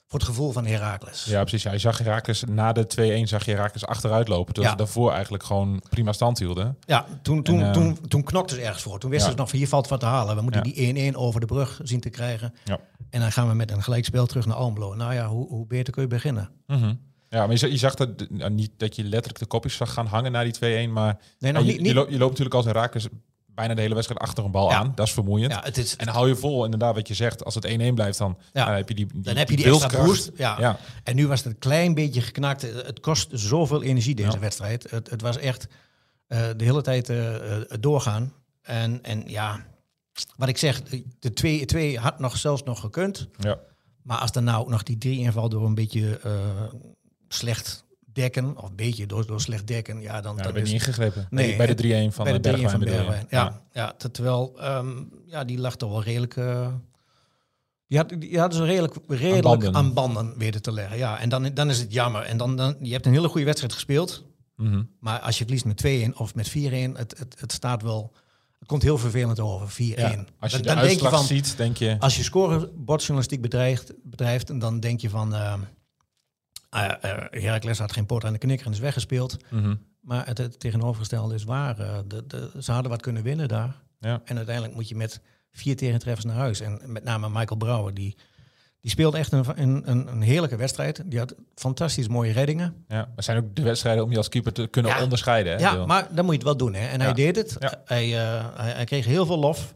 voor 0.07 0.19
het 0.19 0.29
gevoel 0.29 0.53
van 0.53 0.67
Heracles. 0.67 1.25
ja, 1.25 1.41
precies. 1.41 1.63
Ja, 1.63 1.73
je 1.73 1.79
zag 1.79 1.99
Herakles 1.99 2.45
na 2.45 2.73
de 2.73 2.87
2-1 2.87 3.29
zag 3.29 3.45
je 3.45 3.51
Herakles 3.51 3.87
achteruit 3.87 4.29
lopen. 4.29 4.53
Terwijl 4.55 4.75
ze 4.77 4.83
daarvoor 4.85 5.13
eigenlijk 5.13 5.43
gewoon 5.43 5.83
prima 5.91 6.13
stand 6.13 6.39
hielden. 6.39 6.77
Ja, 6.87 7.07
toen, 7.23 7.43
toen, 7.43 7.61
En, 7.61 7.67
eh, 7.67 7.73
toen, 7.73 7.99
toen 8.09 8.23
knokten 8.23 8.57
ze 8.57 8.63
ergens 8.63 8.83
voor. 8.83 8.99
Toen 8.99 9.11
wisten 9.11 9.31
ze 9.31 9.37
nog 9.37 9.49
van 9.49 9.59
hier 9.59 9.69
valt 9.69 9.89
wat 9.89 10.01
te 10.01 10.07
halen. 10.07 10.37
We 10.37 10.43
moeten 10.43 10.63
die 10.63 10.75
1-1 11.13 11.17
over 11.17 11.41
de 11.41 11.47
brug 11.47 11.81
zien 11.83 12.01
te 12.01 12.09
krijgen. 12.11 12.55
Ja. 12.65 12.79
En 13.11 13.21
dan 13.21 13.33
gaan 13.33 13.49
we 13.49 13.55
met 13.55 13.71
een 13.71 13.83
gelijkspel 13.83 14.27
terug 14.27 14.47
naar 14.47 14.57
Almelo. 14.57 14.95
Nou 14.95 15.15
ja, 15.15 15.27
hoe, 15.29 15.49
hoe 15.49 15.67
beter 15.67 15.93
kun 15.93 16.03
je 16.03 16.09
beginnen? 16.09 16.51
Mhm. 16.67 16.95
Ja, 17.33 17.41
maar 17.41 17.51
je, 17.51 17.57
zag- 17.57 17.71
je 17.71 17.77
zag 17.77 17.95
dat, 17.95 18.31
nou, 18.31 18.51
niet 18.51 18.71
dat 18.77 18.97
je 18.97 19.03
letterlijk 19.03 19.39
de 19.39 19.47
kopjes 19.47 19.77
zag 19.77 19.93
gaan 19.93 20.07
hangen 20.07 20.33
na 20.33 20.43
die 20.45 20.87
2-1. 20.89 20.91
Maar 20.93 21.19
Nee, 21.39 21.53
nog 21.53 21.65
je, 21.65 21.73
niet. 21.73 21.87
je, 21.87 21.95
loopt, 21.95 22.11
je 22.11 22.19
loopt 22.19 22.31
natuurlijk 22.31 22.55
als 22.57 22.65
Herakles 22.65 23.07
bijna 23.47 23.75
de 23.75 23.81
hele 23.81 23.95
wedstrijd 23.95 24.23
achter 24.23 24.45
een 24.45 24.51
bal 24.51 24.71
Ja. 24.71 24.77
aan. 24.77 24.93
Dat 24.95 25.07
is 25.07 25.13
vermoeiend. 25.13 25.53
ja, 25.53 25.61
het 25.65 25.77
is, 25.77 25.97
En 25.97 26.09
hou 26.09 26.29
je 26.29 26.37
vol, 26.37 26.65
inderdaad, 26.65 26.95
wat 26.95 27.09
je 27.09 27.15
zegt. 27.15 27.45
Als 27.45 27.55
het 27.55 27.65
1-1 27.67 27.95
blijft, 27.95 28.19
dan, 28.19 28.39
Ja. 28.53 28.65
dan 28.65 28.75
heb 28.75 28.89
je 28.89 28.95
die, 28.95 29.07
die 29.07 29.21
dan 29.23 29.37
heb 29.37 29.51
je 29.51 29.57
die 29.57 29.65
extra 29.67 30.05
boost. 30.05 30.31
Ja. 30.37 30.57
Ja. 30.59 30.79
En 31.05 31.17
nu 31.17 31.27
was 31.27 31.39
het 31.45 31.53
een 31.53 31.59
klein 31.59 31.95
beetje 31.95 32.21
geknakt. 32.21 32.71
Eh, 32.71 32.75
Het 32.87 33.01
kost 33.01 33.29
zoveel 33.33 33.83
energie, 33.83 34.15
deze 34.15 34.39
wedstrijd. 34.39 34.91
Het, 34.91 35.11
het 35.11 35.21
was 35.23 35.37
echt 35.39 35.69
eh, 36.27 36.49
de 36.57 36.65
hele 36.65 36.83
tijd 36.83 37.09
eh, 37.09 37.35
doorgaan. 37.81 38.33
En, 38.63 39.03
en 39.03 39.23
ja, 39.27 39.67
wat 40.37 40.49
ik 40.49 40.59
zeg, 40.59 40.83
de 41.19 41.95
2-2 41.97 41.99
had 42.01 42.19
nog 42.19 42.37
zelfs 42.37 42.63
nog 42.63 42.81
gekund. 42.81 43.29
Ja. 43.39 43.59
Maar 44.03 44.19
als 44.19 44.33
dan 44.33 44.45
nou 44.45 44.61
ook 44.61 44.69
nog 44.69 44.83
die 44.83 44.99
drie 44.99 45.19
inval 45.19 45.49
door 45.49 45.67
een 45.67 45.75
beetje 45.75 46.21
slecht 47.35 47.85
dekken, 48.13 48.57
of 48.57 48.69
een 48.69 48.77
beetje 48.77 49.07
door, 49.07 49.27
door 49.27 49.41
slecht 49.41 49.67
dekken, 49.67 50.01
ja, 50.01 50.21
dan, 50.21 50.37
Ja, 50.37 50.43
dan 50.43 50.53
ben 50.53 50.61
je 50.63 50.67
is 50.67 50.73
niet 50.73 50.81
ingegrepen. 50.81 51.27
Nee, 51.31 51.57
bij 51.57 51.67
de 51.75 52.09
3-1 52.11 52.15
van 52.15 52.25
bij 52.25 52.33
de 52.33 52.41
de 52.41 52.49
3 52.49 52.63
Bergwijn. 52.63 52.71
van? 52.71 52.81
Bergwijn. 52.81 53.27
Ja, 53.31 53.63
ja. 53.73 53.93
ter- 53.99 54.11
terwijl 54.11 54.61
ehm, 54.61 55.03
ja, 55.27 55.45
die 55.45 55.59
lag 55.59 55.77
toch 55.77 55.91
wel 55.91 56.03
redelijk. 56.03 56.37
eh, 56.37 56.69
die, 57.87 57.99
had, 57.99 58.09
die 58.19 58.39
hadden 58.39 58.59
ze 58.59 58.65
redelijk, 58.65 58.95
redelijk 59.09 59.43
banden. 59.43 59.75
aan 59.75 59.95
banden 59.95 60.39
weten 60.39 60.63
te 60.63 60.73
leggen. 60.73 60.99
Ja, 60.99 61.19
en 61.21 61.29
dan, 61.29 61.51
dan 61.55 61.71
is 61.71 61.79
het 61.79 61.93
jammer. 61.93 62.23
En 62.23 62.37
dan, 62.37 62.57
dan, 62.57 62.77
je 62.81 62.93
hebt 62.93 63.07
een 63.07 63.13
hele 63.13 63.29
goede 63.29 63.45
wedstrijd 63.47 63.73
gespeeld. 63.73 64.25
Mhm. 64.57 64.83
Maar 65.01 65.19
als 65.21 65.39
je 65.39 65.45
verliest 65.45 65.65
met 65.65 65.77
2-1 65.87 66.17
of 66.17 66.35
met 66.35 66.49
4-1, 66.49 66.53
het, 66.97 67.19
het, 67.19 67.37
het 67.41 67.53
staat 67.53 67.83
wel. 67.83 68.13
Het 68.59 68.69
komt 68.69 68.83
heel 68.83 68.99
vervelend 68.99 69.41
over, 69.41 69.69
4-1. 69.69 69.75
Ja. 69.97 70.25
Als 70.39 70.53
je 70.53 70.59
dan, 70.59 70.75
de 70.75 70.81
dan 70.81 70.89
denk 70.89 71.01
je 71.01 71.09
van, 71.09 71.25
ziet, 71.25 71.57
denk 71.57 71.77
je... 71.77 71.97
als 71.99 72.17
je 72.17 72.23
scorebordjournalistiek 72.23 73.41
bedrijft, 73.41 73.93
bedrijft, 74.03 74.61
dan 74.61 74.81
denk 74.81 75.01
je 75.01 75.11
van. 75.11 75.35
eh 75.35 75.55
uh, 76.75 76.81
Heracles 77.31 77.79
had 77.79 77.93
geen 77.93 78.07
poort 78.07 78.25
aan 78.25 78.33
de 78.33 78.39
knikker 78.39 78.67
en 78.67 78.73
is 78.73 78.79
weggespeeld. 78.79 79.37
Mhm. 79.51 79.75
Maar 80.01 80.27
het, 80.27 80.39
het 80.39 80.61
tegenovergestelde 80.61 81.35
is 81.35 81.45
waar. 81.45 81.79
Eh, 81.79 81.99
de, 82.07 82.27
de, 82.27 82.51
ze 82.61 82.73
hadden 82.73 82.91
wat 82.91 83.03
kunnen 83.03 83.23
winnen 83.23 83.49
daar. 83.49 83.75
Ja. 83.99 84.21
En 84.25 84.37
uiteindelijk 84.37 84.75
moet 84.75 84.89
je 84.89 84.97
met 84.97 85.21
vier 85.53 85.77
tegentreffers 85.77 86.27
naar 86.27 86.37
huis. 86.37 86.61
En 86.61 86.81
met 86.87 87.05
name 87.05 87.29
Michael 87.29 87.57
Brouwer, 87.57 87.95
die, 87.95 88.17
die 88.81 88.91
speelde 88.91 89.19
echt 89.19 89.33
een, 89.33 89.45
een, 89.55 90.09
een, 90.09 90.23
heerlijke 90.23 90.57
wedstrijd. 90.57 91.03
Die 91.07 91.19
had 91.19 91.35
fantastisch 91.55 92.09
mooie 92.09 92.33
reddingen. 92.33 92.85
Ja, 92.89 93.09
maar 93.15 93.25
zijn 93.25 93.39
ook 93.39 93.57
de 93.57 93.63
wedstrijden 93.63 94.05
om 94.05 94.11
je 94.11 94.17
als 94.17 94.29
keeper 94.29 94.53
te 94.53 94.67
kunnen 94.67 94.91
Ja. 94.93 95.03
onderscheiden. 95.03 95.53
Hè, 95.53 95.59
ja, 95.59 95.87
maar 95.87 96.09
dan 96.11 96.25
moet 96.25 96.33
je 96.35 96.39
het 96.39 96.47
wel 96.49 96.57
doen. 96.57 96.75
Hè. 96.75 96.87
En 96.87 96.99
Ja. 96.99 97.05
hij 97.05 97.15
deed 97.15 97.37
het. 97.37 97.57
Hij, 97.85 98.05
eh, 98.19 98.47
hij, 98.55 98.71
hij 98.71 98.85
kreeg 98.85 99.05
heel 99.05 99.27
veel 99.27 99.39
lof. 99.39 99.75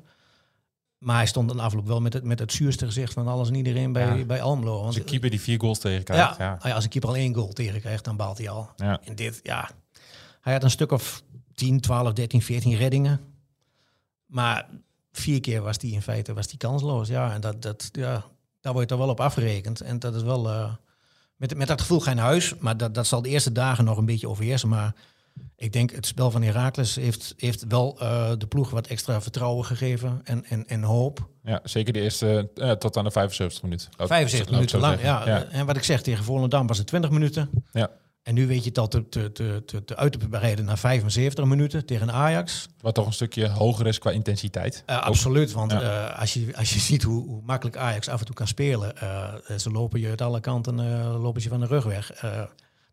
Maar 1.04 1.16
hij 1.16 1.26
stond 1.26 1.52
de 1.52 1.62
afloop 1.62 1.87
wel 1.87 2.00
met 2.00 2.12
het, 2.12 2.25
met 2.25 2.38
het 2.38 2.52
zuurste 2.52 2.84
gezicht 2.87 3.12
van 3.12 3.28
alles 3.28 3.49
en 3.49 3.54
iedereen 3.54 3.92
bij, 3.92 4.18
Ja. 4.18 4.25
bij 4.25 4.42
Almelo. 4.42 4.73
Want 4.75 4.87
Als 4.87 4.96
een 4.96 5.04
keeper 5.04 5.30
die 5.30 5.40
vier 5.40 5.61
goals 5.61 5.78
tegen 5.78 5.99
ja, 5.99 6.04
krijgt. 6.04 6.37
Ja. 6.37 6.56
ah 6.61 6.68
ja, 6.68 6.75
als 6.75 6.84
een 6.84 6.90
keeper 6.90 7.08
al 7.11 7.16
één 7.16 7.34
goal 7.34 7.52
tegen 7.52 7.80
krijgt, 7.80 8.04
dan 8.04 8.16
baalt 8.16 8.38
hij 8.38 8.49
al. 8.49 8.70
Ja. 8.76 9.00
En 9.04 9.14
dit, 9.14 9.40
ja. 9.42 9.70
Hij 10.40 10.52
had 10.52 10.62
een 10.62 10.70
stuk 10.70 10.92
of 10.92 11.23
10, 11.54 11.80
12, 11.80 12.12
13, 12.12 12.42
14 12.42 12.75
reddingen. 12.76 13.20
Maar 14.26 14.68
vier 15.12 15.40
keer 15.40 15.62
was 15.62 15.76
hij 15.80 15.90
in 15.90 16.02
feite 16.02 16.34
was 16.34 16.46
die 16.46 16.58
kansloos. 16.58 17.08
Ja, 17.08 17.32
en 17.32 17.40
dat, 17.40 17.62
dat, 17.62 17.88
ja, 17.92 18.25
daar 18.61 18.73
word 18.73 18.84
je 18.84 18.90
toch 18.96 19.04
wel 19.04 19.08
op 19.14 19.20
afgerekend. 19.20 19.80
En 19.80 19.99
dat 19.99 20.14
is 20.14 20.23
wel... 20.23 20.49
eh, 20.50 20.73
met, 21.37 21.56
met 21.56 21.68
dat 21.68 21.80
gevoel 21.80 22.00
ga 22.00 22.11
je 22.11 22.16
naar 22.16 22.25
huis. 22.25 22.54
Maar 22.58 22.76
dat, 22.76 22.94
dat 22.94 23.06
zal 23.06 23.23
de 23.23 23.28
eerste 23.28 23.52
dagen 23.52 23.84
nog 23.84 23.99
een 23.99 24.04
beetje 24.06 24.28
overheersen. 24.28 24.68
Maar 24.68 24.94
ik 25.56 25.72
denk 25.72 25.90
het 25.90 26.06
spel 26.06 26.30
van 26.30 26.42
Heracles 26.42 26.94
heeft, 26.94 27.34
heeft 27.36 27.64
wel 27.68 27.96
eh, 28.00 28.32
de 28.38 28.46
ploeg 28.46 28.70
wat 28.70 28.86
extra 28.86 29.22
vertrouwen 29.22 29.64
gegeven. 29.64 30.20
En, 30.24 30.44
en, 30.44 30.66
en 30.68 30.82
hoop. 30.82 31.28
Ja, 31.44 31.60
zeker 31.64 31.92
de 31.92 32.00
eerste 32.00 32.50
eh, 32.54 32.70
tot 32.70 32.96
aan 32.96 33.04
de 33.04 33.10
75 33.10 33.62
minuten. 33.62 33.88
Laat- 33.96 34.08
75 34.08 34.50
laat 34.52 34.62
ik 34.62 34.68
zo 34.68 34.78
minuten 34.78 35.04
lang. 35.06 35.26
Ja, 35.26 35.44
En 35.50 35.66
wat 35.66 35.76
ik 35.76 35.82
zeg, 35.84 36.02
tegen 36.02 36.24
Volendam 36.24 36.66
was 36.66 36.78
het 36.78 36.86
20 36.86 37.10
minuten. 37.10 37.50
Ja. 37.72 37.90
En 38.22 38.34
nu 38.34 38.46
weet 38.46 38.62
je 38.62 38.68
het 38.68 38.78
al 38.78 38.88
te, 38.88 39.08
te, 39.08 39.32
te, 39.84 39.96
uit 39.96 40.20
te 40.20 40.28
bereiden 40.28 40.64
naar 40.64 40.78
75 40.78 41.44
minuten 41.44 41.86
tegen 41.86 42.12
Ajax. 42.12 42.68
Wat 42.80 42.94
toch 42.94 43.06
een 43.06 43.12
stukje 43.12 43.48
hoger 43.48 43.86
is 43.86 43.98
qua 43.98 44.10
intensiteit. 44.10 44.82
Uh, 44.90 45.02
absoluut, 45.02 45.52
want 45.52 45.72
Ja. 45.72 46.10
uh, 46.12 46.20
als, 46.20 46.34
je, 46.34 46.56
als 46.56 46.72
je 46.74 46.78
ziet 46.90 47.02
hoe, 47.02 47.26
hoe 47.28 47.42
makkelijk 47.44 47.76
Ajax 47.76 48.08
af 48.08 48.20
en 48.20 48.26
toe 48.26 48.34
kan 48.34 48.46
spelen, 48.46 48.92
uh, 49.02 49.34
ze 49.58 49.70
lopen 49.70 50.00
je 50.00 50.08
uit 50.08 50.22
alle 50.22 50.40
kanten 50.40 50.74
lopen 51.20 51.42
ze 51.42 51.48
van 51.48 51.60
de 51.60 51.66
rug 51.66 51.84
weg. 51.84 52.10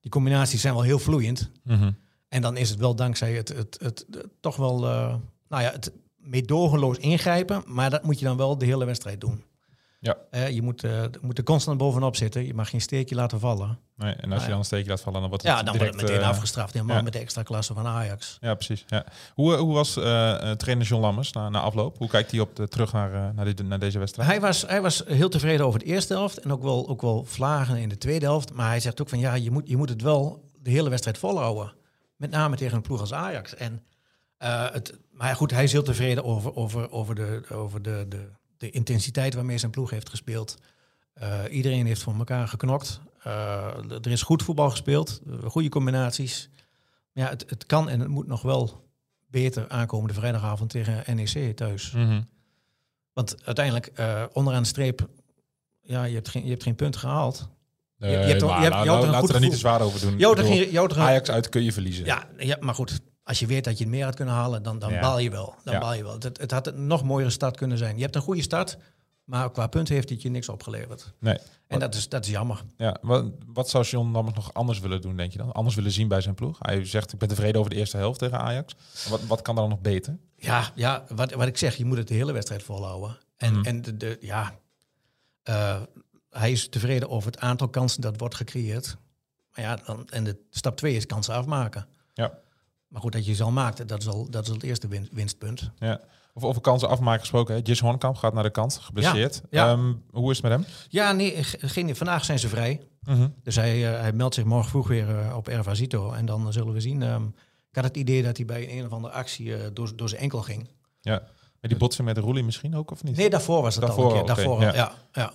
Die 0.02 0.12
combinaties 0.12 0.62
zijn 0.62 0.74
wel 0.74 0.84
heel 0.84 1.00
vloeiend. 1.00 1.50
Mhm. 1.64 1.92
En 2.32 2.42
dan 2.42 2.58
is 2.58 2.70
het 2.70 2.80
wel 2.80 2.96
dankzij 2.96 3.34
het, 3.34 3.48
het, 3.48 3.78
het, 3.82 4.06
het 4.12 4.28
toch 4.40 4.56
wel, 4.56 4.84
uh, 4.84 5.16
nou 5.50 5.64
ja, 5.64 5.72
het 5.72 5.92
meedogenloos 6.18 6.98
ingrijpen, 6.98 7.64
maar 7.66 7.90
dat 7.90 8.04
moet 8.04 8.20
je 8.20 8.26
dan 8.26 8.38
wel 8.38 8.58
de 8.58 8.66
hele 8.66 8.86
wedstrijd 8.86 9.22
doen. 9.22 9.44
Ja. 10.00 10.18
Uh, 10.32 10.50
je 10.50 10.62
moet, 10.62 10.84
uh, 10.84 11.02
moet 11.22 11.38
er 11.38 11.44
constant 11.44 11.78
bovenop 11.78 12.16
zitten. 12.16 12.46
Je 12.46 12.54
mag 12.54 12.70
geen 12.70 12.82
steekje 12.82 13.16
laten 13.16 13.40
vallen. 13.40 13.80
Nee, 13.96 14.14
en 14.14 14.32
als 14.32 14.44
je 14.44 14.50
dan 14.50 14.58
een 14.58 14.66
steekje 14.66 14.90
laat 14.90 15.02
vallen, 15.02 15.20
dan 15.20 15.30
wordt 15.30 15.44
het 15.44 15.54
Ja, 15.54 15.64
dan 15.64 15.74
direct, 15.74 15.92
wordt 15.92 16.02
het 16.08 16.12
meteen 16.12 16.30
afgestraft. 16.30 16.74
Helemaal 16.74 16.96
ja. 16.96 17.02
met 17.02 17.14
de 17.14 17.20
extra 17.20 17.44
klasse 17.44 17.74
van 17.74 17.86
Ajax. 17.86 18.38
Ja, 18.42 18.54
precies. 18.54 18.86
Ja. 18.88 19.06
Hoe, 19.34 19.56
hoe 19.56 19.74
was 19.74 19.94
trainer 20.58 20.82
John 20.86 21.02
Lammers 21.02 21.32
na, 21.32 21.50
na 21.50 21.60
afloop? 21.60 21.98
Hoe 21.98 22.08
kijkt 22.08 22.32
hij 22.32 22.40
op 22.40 22.56
de, 22.56 22.68
terug 22.68 22.94
naar, 22.94 23.34
naar, 23.34 23.46
dit, 23.46 23.64
naar 23.64 23.80
deze 23.80 24.00
wedstrijd? 24.00 24.30
Hij 24.30 24.40
was, 24.40 24.62
hij 24.62 24.82
was 24.82 25.04
heel 25.06 25.30
tevreden 25.30 25.66
over 25.66 25.80
de 25.80 25.86
eerste 25.86 26.14
helft. 26.14 26.38
En 26.38 26.52
ook 26.52 26.64
wel, 26.64 26.88
ook 26.90 27.02
wel 27.02 27.24
vlagen 27.26 27.78
in 27.78 27.90
de 27.90 27.98
tweede 27.98 28.26
helft. 28.26 28.54
Maar 28.54 28.68
hij 28.68 28.80
zegt 28.80 29.02
ook 29.02 29.10
van 29.10 29.20
ja, 29.20 29.34
je 29.34 29.52
moet, 29.52 29.68
je 29.68 29.78
moet 29.78 29.90
het 29.90 30.02
wel 30.02 30.50
de 30.60 30.70
hele 30.70 30.90
wedstrijd 30.90 31.18
volhouden. 31.18 31.74
Met 32.22 32.30
name 32.30 32.56
tegen 32.56 32.76
een 32.76 32.82
ploeg 32.82 33.00
als 33.00 33.14
Ajax. 33.14 33.56
En, 33.56 33.84
uh, 34.40 34.72
het, 34.72 34.98
maar 35.12 35.36
goed, 35.36 35.52
hij 35.52 35.64
is 35.64 35.72
heel 35.72 35.84
tevreden 35.84 36.24
over, 36.24 36.56
over, 36.56 36.92
over, 36.92 37.16
de, 37.16 37.42
over 37.50 37.82
de, 37.82 38.06
de, 38.10 38.30
de 38.58 38.70
intensiteit 38.70 39.34
waarmee 39.34 39.58
zijn 39.58 39.72
ploeg 39.72 39.90
heeft 39.90 40.10
gespeeld. 40.10 40.58
Uh, 41.22 41.40
iedereen 41.50 41.86
heeft 41.86 42.02
voor 42.02 42.16
elkaar 42.18 42.48
geknokt. 42.48 43.02
Uh, 43.28 43.92
er 43.92 44.12
is 44.12 44.22
goed 44.22 44.44
voetbal 44.44 44.70
gespeeld, 44.70 45.22
goede 45.44 45.70
combinaties. 45.70 46.50
Ja, 47.12 47.30
het, 47.30 47.46
het 47.50 47.66
kan 47.66 47.90
en 47.90 48.00
het 48.00 48.10
moet 48.10 48.28
nog 48.28 48.42
wel 48.42 48.90
beter 49.28 49.70
aankomende 49.70 50.14
vrijdagavond 50.14 50.70
tegen 50.70 51.16
NEC 51.16 51.56
thuis. 51.56 51.92
Mm 51.92 52.08
-hmm. 52.08 52.28
Want 53.14 53.46
uiteindelijk, 53.46 53.92
onderaan 54.34 54.62
de 54.62 54.68
streep, 54.68 55.08
ja, 55.82 56.04
je 56.04 56.14
hebt 56.14 56.30
geen, 56.30 56.44
je 56.44 56.50
hebt 56.50 56.64
geen 56.64 56.76
punt 56.76 56.96
gehaald. 56.96 57.50
Uh, 58.02 58.12
je, 58.12 58.18
je 58.18 58.26
hebt, 58.26 58.42
maar, 58.42 58.58
je 58.58 58.64
hebt, 58.64 58.86
nou, 58.86 59.08
laten 59.08 59.28
we 59.28 59.34
er 59.34 59.40
niet 59.40 59.52
te 59.52 59.58
zwaar 59.58 59.82
over 59.82 60.00
doen. 60.00 60.18
Jou 60.18 60.44
ging, 60.44 60.98
Ajax 60.98 61.30
uit 61.30 61.50
kun 61.50 61.64
je 61.64 61.72
verliezen. 61.72 62.06
Ja, 62.06 62.28
ja, 62.38 62.58
maar 62.60 62.76
goed. 62.76 63.00
Als 63.24 63.40
je 63.40 63.46
weet 63.46 63.64
dat 63.64 63.78
je 63.78 63.84
het 63.84 63.94
meer 63.94 64.06
had 64.06 64.16
kunnen 64.16 64.34
halen, 64.34 64.64
dan, 64.64 64.80
dan 64.80 64.92
ja. 64.92 65.00
baal 65.00 65.20
je 65.20 65.30
wel. 65.30 65.56
Dan 65.64 65.74
ja. 65.74 65.80
baal 65.80 65.94
je 65.94 66.04
wel. 66.04 66.14
Het, 66.14 66.38
het 66.38 66.52
had 66.52 66.68
een 66.68 66.88
nog 66.88 67.04
mooiere 67.04 67.32
start 67.32 67.58
kunnen 67.58 67.78
zijn. 67.78 67.96
Je 67.96 68.02
hebt 68.02 68.16
een 68.16 68.22
goede 68.22 68.42
start, 68.42 68.78
maar 69.24 69.52
qua 69.52 69.68
punten 69.68 69.96
heeft 69.96 70.10
het 70.10 70.22
je 70.22 70.30
niks 70.30 70.50
opgeleverd. 70.50 71.14
Nee. 71.20 71.38
En 71.68 71.80
dat 71.80 71.96
is, 71.96 72.10
dat 72.10 72.26
is 72.26 72.32
jammer. 72.32 72.64
Ja, 72.78 72.98
wat, 73.02 73.26
wat 73.46 73.70
zou 73.70 73.86
John 73.86 74.14
dan 74.14 74.32
nog 74.36 74.54
anders 74.54 74.80
willen 74.80 75.02
doen, 75.02 75.16
denk 75.16 75.32
je 75.32 75.38
dan? 75.38 75.52
Anders 75.52 75.76
willen 75.76 75.92
zien 75.92 76.08
bij 76.08 76.22
zijn 76.22 76.36
ploeg? 76.36 76.58
Hij 76.60 76.86
zegt, 76.86 77.14
ik 77.14 77.20
ben 77.20 77.28
tevreden 77.28 77.60
over 77.60 77.72
de 77.72 77.78
eerste 77.78 77.98
helft 77.98 78.20
tegen 78.20 78.40
Ajax. 78.40 78.76
Wat, 79.10 79.22
wat 79.28 79.42
kan 79.42 79.56
dan 79.56 79.70
nog 79.70 79.82
beter? 79.82 80.18
Ja, 80.36 80.72
ja 80.76 81.04
wat, 81.16 81.34
wat 81.34 81.48
ik 81.48 81.58
zeg, 81.58 81.76
je 81.76 81.86
moet 81.86 81.98
het 81.98 82.08
de 82.08 82.14
hele 82.14 82.32
wedstrijd 82.32 82.64
volhouden. 82.64 83.18
En, 83.38 83.54
mm. 83.54 83.64
en 83.64 83.82
de, 83.82 83.98
de, 83.98 84.18
ja, 84.22 84.54
uh, 85.50 85.76
hij 86.32 86.52
is 86.52 86.70
tevreden 86.70 87.10
over 87.10 87.32
het 87.32 87.40
aantal 87.40 87.68
kansen 87.68 88.02
dat 88.02 88.20
wordt 88.20 88.36
gecreëerd. 88.36 88.98
Maar 89.56 89.66
ja, 89.66 89.76
dan, 89.86 90.10
en 90.10 90.24
de 90.24 90.38
stap 90.50 90.78
twee 90.78 90.96
is 90.96 91.06
kansen 91.06 91.34
afmaken. 91.34 91.88
Ja. 92.14 92.40
Maar 92.88 93.02
goed, 93.02 93.12
dat 93.12 93.26
je 93.26 93.34
ze 93.34 93.44
al 93.44 93.52
maakt, 93.52 93.88
dat 93.88 94.00
is 94.00 94.08
al, 94.08 94.30
dat 94.30 94.44
is 94.44 94.50
al 94.50 94.56
het 94.56 94.64
eerste 94.64 94.88
win, 94.88 95.10
winstpunt. 95.12 95.72
Ja. 95.78 96.02
Of 96.34 96.44
over 96.44 96.62
kansen 96.62 96.90
afmaken 96.90 97.20
gesproken. 97.20 97.62
Jis 97.62 97.80
Hornkamp 97.80 98.16
gaat 98.16 98.34
naar 98.34 98.44
de 98.44 98.50
kant, 98.50 98.78
geblesseerd. 98.78 99.42
Ja, 99.50 99.66
ja. 99.66 99.72
Um, 99.72 100.04
hoe 100.12 100.32
is 100.32 100.42
het 100.42 100.46
met 100.46 100.52
hem? 100.52 100.66
Ja, 100.90 101.12
nee, 101.12 101.44
geen, 101.44 101.96
vandaag 101.96 102.26
zijn 102.26 102.40
ze 102.40 102.48
vrij. 102.48 102.82
-hmm. 103.04 103.34
Dus 103.44 103.56
hij, 103.56 103.94
uh, 103.94 104.00
hij 104.00 104.14
meldt 104.14 104.36
zich 104.36 104.44
morgen 104.44 104.70
vroeg 104.70 104.88
weer 104.88 105.10
uh, 105.10 105.36
op 105.36 105.48
Ervasito. 105.48 106.12
En 106.12 106.26
dan 106.26 106.54
zullen 106.54 106.74
we 106.74 106.80
zien. 106.80 107.02
Um, 107.02 107.36
ik 107.70 107.76
had 107.76 107.84
het 107.84 107.98
idee 107.98 108.24
dat 108.24 108.38
hij 108.38 108.46
bij 108.46 108.78
een 108.78 108.86
of 108.86 108.92
andere 108.92 109.14
actie 109.14 109.46
uh, 109.46 109.60
door, 109.74 109.96
door 109.96 110.10
zijn 110.10 110.22
enkel 110.22 110.42
ging. 110.42 110.70
Ja. 111.02 111.20
Maar 111.60 111.70
die 111.70 111.78
botsen 111.78 112.04
met 112.04 112.16
de 112.16 112.22
Roelie 112.22 112.44
misschien 112.44 112.76
ook, 112.76 112.92
of 112.92 113.04
niet? 113.04 113.18
Nee, 113.18 113.30
daarvoor 113.30 113.62
was 113.62 113.76
het 113.76 113.86
daarvoor, 113.86 114.04
al 114.04 114.10
een 114.10 114.16
keer. 114.16 114.32
Okay, 114.32 114.44
daarvoor, 114.46 114.62
ja. 114.62 114.94
ja. 115.12 115.34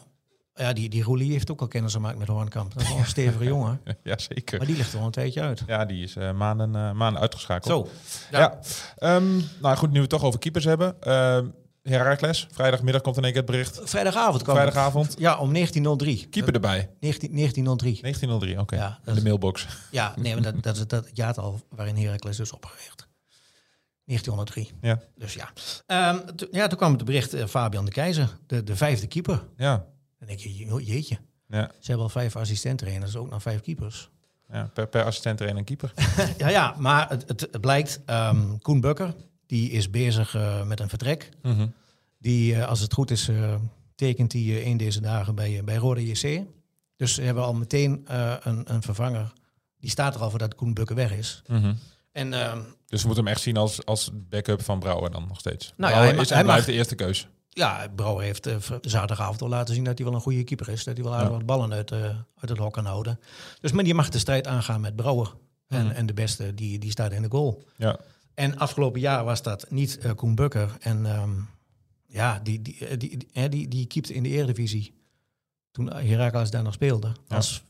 Ja. 0.56 0.72
Die, 0.72 0.88
die 0.88 1.02
Roelie 1.02 1.32
heeft 1.32 1.50
ook 1.50 1.60
al 1.60 1.68
kennis 1.68 1.92
gemaakt 1.92 2.18
met 2.18 2.28
Hornkamp. 2.28 2.75
Dat 2.75 2.82
is 2.82 2.88
wel 2.88 2.98
een 2.98 3.06
stevige 3.06 3.44
jongen. 3.54 3.80
Ja, 4.02 4.18
zeker. 4.18 4.58
Maar 4.58 4.66
die 4.66 4.76
ligt 4.76 4.92
er 4.92 4.98
al 4.98 5.04
een 5.04 5.10
tijdje 5.10 5.40
uit. 5.40 5.62
Ja, 5.66 5.84
die 5.84 6.02
is 6.02 6.16
uh, 6.16 6.32
maanden, 6.32 6.75
uh, 6.75 6.92
maanden 6.92 7.20
uitgeschakeld. 7.20 7.88
Zo. 7.88 7.88
Ja. 8.30 8.58
ja. 8.98 9.16
Um, 9.16 9.44
nou 9.60 9.76
goed, 9.76 9.88
nu 9.88 9.94
we 9.94 10.00
het 10.00 10.10
toch 10.10 10.25
over 10.25 10.38
keepers 10.38 10.64
hebben. 10.64 10.96
Uh, 11.06 11.38
Herakles, 11.82 12.46
vrijdagmiddag 12.50 13.02
komt 13.02 13.16
in 13.16 13.22
één 13.22 13.32
keer 13.32 13.42
het 13.42 13.50
bericht. 13.50 13.80
Vrijdagavond 13.84 14.42
kwam 14.42 14.54
Vrijdagavond. 14.54 15.06
Het. 15.06 15.18
Ja, 15.18 15.38
om 15.38 15.52
1903. 15.52 16.26
Keeper 16.30 16.54
erbij. 16.54 16.90
19, 17.00 17.30
1903. 17.34 18.00
1903, 18.00 18.52
oké. 18.52 18.62
Okay. 18.62 18.78
Ja, 18.78 18.98
in 19.04 19.14
de 19.14 19.22
mailbox. 19.22 19.66
Ja, 19.90 20.14
nee, 20.22 20.34
maar 20.34 20.42
dat, 20.42 20.62
dat 20.62 20.76
is 20.76 20.86
dat 20.86 21.08
jaartal 21.12 21.60
waarin 21.68 21.96
Herakles 21.96 22.36
dus 22.36 22.52
opgericht. 22.52 23.08
1903. 24.04 24.70
Ja. 24.80 25.00
Dus 25.14 25.34
ja. 25.34 25.48
Um, 26.12 26.22
ja, 26.50 26.66
toen 26.66 26.78
kwam 26.78 26.92
het 26.92 27.04
bericht 27.04 27.34
uh, 27.34 27.46
Fabian 27.46 27.84
de 27.84 27.90
Keizer, 27.90 28.38
de, 28.46 28.62
de 28.64 28.76
vijfde 28.76 29.06
keeper. 29.06 29.42
Ja. 29.56 29.84
Dan 30.18 30.28
denk 30.28 30.38
je, 30.38 30.85
jeetje. 30.85 31.18
Ja. 31.49 31.70
Ze 31.78 31.87
hebben 31.87 32.04
al 32.04 32.11
vijf 32.12 32.37
assistent-trainers, 32.37 33.16
ook 33.16 33.30
nog 33.30 33.42
vijf 33.42 33.61
keepers. 33.61 34.11
Ja, 34.52 34.70
per, 34.75 34.87
per 34.87 35.04
assistent 35.04 35.37
trainer 35.37 35.61
en 35.61 35.66
keeper. 35.66 35.92
ja, 36.38 36.49
ja, 36.49 36.75
maar 36.78 37.08
het, 37.08 37.28
het, 37.28 37.40
het 37.40 37.61
blijkt, 37.61 38.00
um, 38.06 38.62
Koen 38.62 38.80
Bukker, 38.80 39.14
die 39.46 39.70
is 39.70 39.90
bezig 39.90 40.35
uh, 40.35 40.62
met 40.62 40.80
een 40.80 40.88
vertrek. 40.88 41.30
Mm 41.42 41.52
-hmm. 41.52 41.73
Die, 42.18 42.54
uh, 42.54 42.68
als 42.68 42.80
het 42.80 42.92
goed 42.92 43.11
is, 43.11 43.28
uh, 43.28 43.54
tekent 43.94 44.32
hij 44.32 44.66
een 44.66 44.76
deze 44.76 45.00
dagen 45.00 45.35
bij, 45.35 45.64
bij 45.64 45.76
Rode 45.76 46.06
JC. 46.06 46.42
Dus 46.96 47.14
ze 47.14 47.23
hebben 47.23 47.44
al 47.44 47.54
meteen 47.54 48.04
een, 48.42 48.73
een 48.73 48.82
vervanger. 48.82 49.32
Die 49.80 49.90
staat 49.90 50.14
er 50.14 50.20
al 50.20 50.30
voor 50.30 50.38
dat 50.38 50.54
Koen 50.54 50.75
Bukker 50.75 50.96
weg 50.96 51.12
is. 51.12 51.42
Mm 51.46 51.61
-hmm. 51.61 51.78
En, 52.12 52.32
uh, 52.32 52.52
dus 52.87 53.00
we 53.00 53.06
moeten 53.06 53.25
hem 53.25 53.32
echt 53.32 53.42
zien 53.42 53.56
als, 53.56 53.85
als 53.85 54.11
backup 54.12 54.62
van 54.62 54.78
Brouwer 54.78 55.11
dan 55.11 55.25
nog 55.28 55.38
steeds. 55.38 55.73
Nou 55.76 55.92
Brouwer 55.92 56.08
ja, 56.08 56.14
hij, 56.14 56.23
is 56.23 56.30
en 56.30 56.35
hij 56.35 56.44
blijft 56.44 56.66
mag, 56.66 56.75
de 56.75 56.78
eerste 56.78 56.94
keus. 56.94 57.28
Ja, 57.58 57.88
Brouwer 57.94 58.25
heeft 58.25 58.46
uh, 58.46 58.56
zaterdagavond 58.80 59.42
al 59.42 59.48
laten 59.48 59.75
zien 59.75 59.84
dat 59.84 59.96
hij 59.98 60.06
wel 60.06 60.14
een 60.14 60.20
goede 60.20 60.44
keeper 60.44 60.68
is. 60.68 60.84
Dat 60.84 60.94
hij 60.94 61.04
wel 61.04 61.14
aardig 61.14 61.28
ja. 61.30 61.34
wat 61.36 61.46
ballen 61.46 61.72
uit, 61.72 61.90
uh, 61.90 62.00
uit 62.00 62.48
het 62.48 62.58
hok 62.58 62.72
kan 62.72 62.84
houden. 62.84 63.20
Dus 63.60 63.72
maar 63.72 63.84
die 63.84 63.94
mag 63.94 64.08
de 64.08 64.18
strijd 64.18 64.46
aangaan 64.46 64.80
met 64.80 64.96
Brouwer. 64.96 65.34
En, 65.68 65.84
Mhm. 65.86 65.94
en 65.94 66.06
de 66.06 66.14
beste, 66.14 66.54
die, 66.54 66.78
die 66.78 66.90
staat 66.90 67.12
in 67.12 67.22
de 67.22 67.30
goal. 67.30 67.64
Ja. 67.76 67.98
En 68.34 68.58
afgelopen 68.58 69.00
jaar 69.00 69.25
was 69.25 69.42
dat 69.42 69.70
niet 69.70 69.98
uh, 70.04 70.12
Koen 70.12 70.34
Bukker. 70.34 70.76
En 70.80 71.04
um, 71.20 71.48
ja, 72.06 72.40
die, 72.42 72.62
die, 72.62 72.96
die, 72.96 73.16
die, 73.32 73.48
die, 73.48 73.68
die 73.68 73.86
keepte 73.86 74.14
in 74.14 74.22
de 74.22 74.28
Eredivisie. 74.28 74.94
Toen 75.70 75.92
Heracles 75.92 76.50
daar 76.50 76.62
nog 76.62 76.72
speelde. 76.72 77.12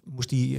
Moest 0.05 0.29
die, 0.29 0.59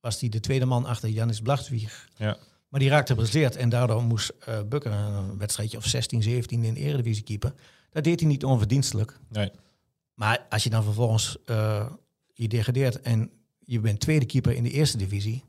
was 0.00 0.18
die 0.18 0.30
de 0.30 0.40
tweede 0.40 0.64
man 0.64 0.84
achter 0.84 1.08
Janis 1.08 1.40
Blachswieg. 1.40 2.08
Ja. 2.16 2.36
Maar 2.76 2.84
die 2.84 2.94
raakte 2.94 3.12
geblesseerd 3.12 3.56
en 3.56 3.68
daardoor 3.68 4.02
moest 4.02 4.32
uh, 4.48 4.60
Bukker 4.68 4.92
een 4.92 5.38
wedstrijdje 5.38 5.76
of 5.76 5.84
16, 5.86 6.22
17 6.22 6.64
in 6.64 6.74
de 6.74 6.80
Eredivisie 6.80 7.24
keeper. 7.24 7.54
Dat 7.90 8.04
deed 8.04 8.20
hij 8.20 8.28
niet 8.28 8.44
onverdienstelijk. 8.44 9.18
Nee. 9.28 9.50
Maar 10.14 10.46
als 10.48 10.62
je 10.62 10.70
dan 10.70 10.82
vervolgens 10.82 11.36
uh, 11.46 11.90
je 12.32 12.48
degradeert 12.48 13.00
en 13.00 13.30
je 13.58 13.80
bent 13.80 14.00
tweede 14.00 14.26
keeper 14.26 14.52
in 14.52 14.62
de 14.62 14.70
eerste 14.70 14.96
divisie. 14.96 15.44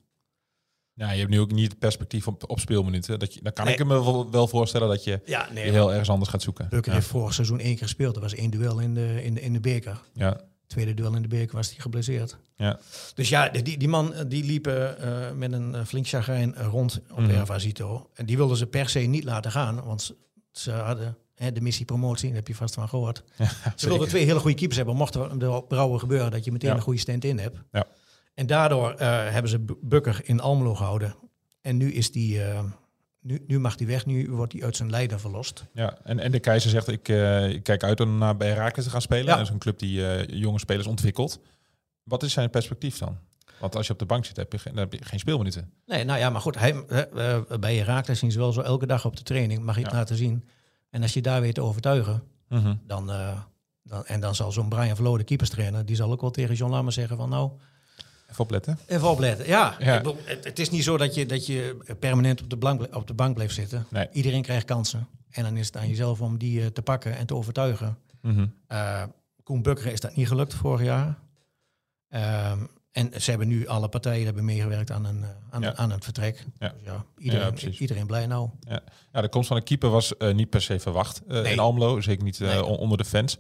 Ja, 0.94 1.12
je 1.12 1.20
hebt 1.20 1.30
nu 1.30 1.40
ook 1.40 1.52
niet 1.52 1.70
het 1.70 1.80
perspectief 1.80 2.28
op, 2.28 2.50
op 2.50 2.60
speelminuten. 2.60 3.20
Dat 3.20 3.34
je, 3.34 3.42
dan 3.42 3.54
kan 3.54 3.66
nee. 3.66 3.74
ik 3.74 3.86
me 3.86 4.04
wel, 4.04 4.32
wel 4.32 4.48
voorstellen 4.48 4.88
dat 4.88 5.04
je, 5.04 5.22
ja, 5.26 5.50
nee, 5.52 5.66
je 5.66 5.72
heel 5.72 5.92
ergens 5.92 6.10
anders 6.10 6.30
gaat 6.30 6.42
zoeken. 6.42 6.70
Bukker 6.70 6.92
ja. 6.92 6.98
heeft 6.98 7.10
vorig 7.10 7.34
seizoen 7.34 7.60
één 7.60 7.76
keer 7.76 7.84
gespeeld. 7.84 8.16
Er 8.16 8.22
was 8.22 8.36
één 8.36 8.50
duel 8.50 8.80
in 8.80 8.94
de, 8.94 9.24
in 9.24 9.34
de, 9.34 9.42
in 9.42 9.54
de 9.54 9.60
beker. 9.60 10.02
Ja. 10.14 10.42
Tweede 10.68 10.94
duel 10.94 11.16
in 11.16 11.22
de 11.22 11.28
beker 11.28 11.56
was 11.56 11.70
hij 11.70 11.80
geblesseerd. 11.80 12.38
Ja. 12.56 12.80
Dus 13.16 13.30
ja, 13.30 13.50
die, 13.50 13.78
die 13.78 13.88
man 13.88 14.14
die 14.28 14.44
liep 14.44 14.68
uh, 14.68 14.90
met 15.36 15.52
een 15.52 15.86
flink 15.86 16.08
chagrijn 16.08 16.56
rond 16.56 17.02
op 17.12 17.20
mm. 17.20 17.30
Ervasito. 17.30 18.10
En 18.14 18.26
die 18.26 18.38
wilden 18.38 18.58
ze 18.58 18.68
per 18.68 18.90
se 18.90 19.00
niet 19.00 19.24
laten 19.24 19.52
gaan, 19.52 19.84
want 19.84 20.16
ze 20.52 20.72
hadden 20.72 21.18
hè, 21.36 21.52
de 21.52 21.62
missie 21.62 21.86
promotie, 21.86 22.28
daar 22.28 22.36
heb 22.38 22.48
je 22.48 22.56
vast 22.56 22.74
van 22.74 22.90
gehoord. 22.90 23.24
Ja, 23.38 23.50
ze 23.76 23.88
wilden 23.88 24.08
twee 24.08 24.26
hele 24.26 24.40
goede 24.40 24.56
keepers 24.56 24.78
hebben, 24.78 24.96
mocht 24.96 25.16
er 25.16 25.40
de 25.40 25.64
brouwen 25.68 26.00
gebeuren 26.00 26.32
dat 26.32 26.46
je 26.46 26.52
meteen 26.52 26.70
Ja. 26.70 26.76
een 26.76 26.82
goede 26.82 27.00
stand 27.00 27.24
in 27.24 27.40
hebt. 27.40 27.58
Ja. 27.72 27.86
En 28.34 28.46
daardoor 28.48 28.92
uh, 28.92 28.98
hebben 29.30 29.52
ze 29.52 29.60
Bu- 29.60 29.78
Bukker 29.82 30.22
in 30.24 30.40
Almelo 30.40 30.76
gehouden. 30.76 31.16
En 31.62 31.78
nu 31.78 31.94
is 31.94 32.12
die, 32.12 32.38
uh, 32.38 32.60
nu, 33.28 33.44
nu 33.48 33.60
mag 33.60 33.78
hij 33.78 33.88
weg, 33.88 34.06
nu 34.06 34.30
wordt 34.32 34.54
hij 34.54 34.64
uit 34.64 34.76
zijn 34.76 34.90
lijden 34.90 35.20
verlost. 35.20 35.66
Ja, 35.74 35.98
en, 36.04 36.20
en 36.20 36.32
de 36.32 36.40
keizer 36.40 36.70
zegt, 36.70 36.88
ik, 36.88 37.08
uh, 37.10 37.50
ik 37.50 37.64
kijk 37.64 37.84
uit 37.84 38.00
om 38.00 38.18
naar 38.18 38.38
bij 38.38 38.48
Herakles 38.48 38.86
te 38.86 38.92
gaan 38.92 39.02
spelen. 39.02 39.26
Ja. 39.26 39.36
Dat 39.36 39.46
is 39.46 39.50
een 39.50 39.58
club 39.60 39.80
die 39.80 40.00
uh, 40.00 40.28
jonge 40.28 40.60
spelers 40.60 40.88
ontwikkelt. 40.88 41.40
Wat 42.04 42.24
is 42.24 42.34
zijn 42.34 42.50
perspectief 42.50 42.98
dan? 42.98 43.18
Want 43.60 43.76
als 43.76 43.88
je 43.88 43.94
op 43.94 44.00
de 44.00 44.06
bank 44.06 44.26
zit, 44.26 44.36
heb 44.36 44.52
je 44.52 44.58
geen, 44.58 44.74
dan 44.74 44.84
heb 44.84 44.94
je 44.94 45.06
geen 45.06 45.20
speelminuten. 45.20 45.72
Nee, 45.86 46.04
nou 46.04 46.20
ja, 46.20 46.30
maar 46.30 46.42
goed, 46.42 46.60
hij, 46.60 46.74
uh, 46.74 47.42
bij 47.60 47.76
Herakles 47.76 48.20
zien 48.20 48.32
ze 48.32 48.38
wel 48.38 48.52
zo 48.52 48.62
elke 48.62 48.86
dag 48.86 49.06
op 49.06 49.16
de 49.16 49.24
training, 49.24 49.64
mag 49.64 49.76
je 49.76 49.82
het 49.82 49.92
Ja. 49.92 49.98
laten 49.98 50.16
zien. 50.16 50.48
En 50.90 51.02
als 51.02 51.14
je 51.14 51.22
daar 51.22 51.42
weet 51.42 51.56
te 51.56 51.62
overtuigen, 51.62 52.24
Mm 52.50 52.60
-hmm. 52.60 52.80
dan, 52.86 53.06
dan, 53.84 54.06
en 54.06 54.20
dan 54.20 54.36
zal 54.36 54.52
zo'n 54.52 54.70
Brian 54.70 54.96
Verlo, 54.96 55.18
de 55.18 55.24
keeperstrainer, 55.24 55.86
die 55.86 55.96
zal 55.96 56.12
ook 56.12 56.22
wel 56.22 56.32
tegen 56.32 56.56
John 56.56 56.72
Lammers 56.72 56.96
zeggen 56.96 57.18
van 57.18 57.30
nou, 57.30 57.52
Even 58.30 58.44
opletten. 58.44 58.80
even 58.88 59.10
opletten. 59.10 59.48
Ja, 59.48 59.76
Ja. 59.80 59.98
Ik 59.98 60.04
bedoel, 60.04 60.18
het, 60.24 60.44
het 60.44 60.60
is 60.60 60.70
niet 60.70 60.84
zo 60.84 60.98
dat 60.98 61.16
je, 61.16 61.26
dat 61.26 61.46
je 61.46 61.78
permanent 62.00 62.42
op 62.42 62.50
de, 62.50 62.56
bank, 62.58 62.96
op 62.96 63.08
de 63.08 63.14
bank 63.14 63.34
blijft 63.36 63.54
zitten. 63.54 63.86
Nee. 63.90 64.08
Iedereen 64.12 64.42
krijgt 64.42 64.66
kansen. 64.66 65.08
En 65.30 65.44
dan 65.44 65.58
is 65.58 65.66
het 65.66 65.78
aan 65.78 65.88
jezelf 65.88 66.22
om 66.22 66.38
die 66.38 66.60
uh, 66.60 66.66
te 66.66 66.82
pakken 66.82 67.18
en 67.18 67.26
te 67.26 67.36
overtuigen. 67.36 67.98
Mm 68.22 68.34
-hmm. 68.36 68.54
Uh, 68.72 69.04
Koen 69.44 69.62
Bukker 69.62 69.92
is 69.92 70.00
dat 70.00 70.16
niet 70.16 70.28
gelukt 70.28 70.54
vorig 70.54 70.82
jaar. 70.86 71.18
Um, 72.10 72.68
en 72.92 73.22
ze 73.22 73.30
hebben 73.30 73.48
nu 73.48 73.68
alle 73.68 73.88
partijen 73.90 74.26
hebben 74.26 74.46
meegewerkt 74.46 74.92
aan, 74.92 75.06
een, 75.06 75.26
aan, 75.50 75.62
Ja. 75.62 75.76
aan 75.76 75.92
het 75.92 76.04
vertrek. 76.04 76.46
Ja. 76.60 76.70
Dus 76.70 76.78
ja, 76.86 77.06
iedereen, 77.18 77.74
iedereen 77.80 78.06
blij 78.08 78.26
nou. 78.28 78.50
Ja, 79.12 79.22
de 79.22 79.30
komst 79.30 79.48
van 79.48 79.58
een 79.58 79.64
keeper 79.64 79.90
was 79.90 80.14
uh, 80.20 80.34
niet 80.34 80.50
per 80.50 80.62
se 80.62 80.80
verwacht 80.80 81.22
uh, 81.28 81.42
Nee. 81.42 81.52
in 81.52 81.60
Almelo. 81.60 82.02
Zeker 82.02 82.24
niet 82.24 82.40
uh, 82.40 82.48
Nee. 82.48 82.66
onder 82.66 82.98
de 82.98 83.06
fans. 83.06 83.38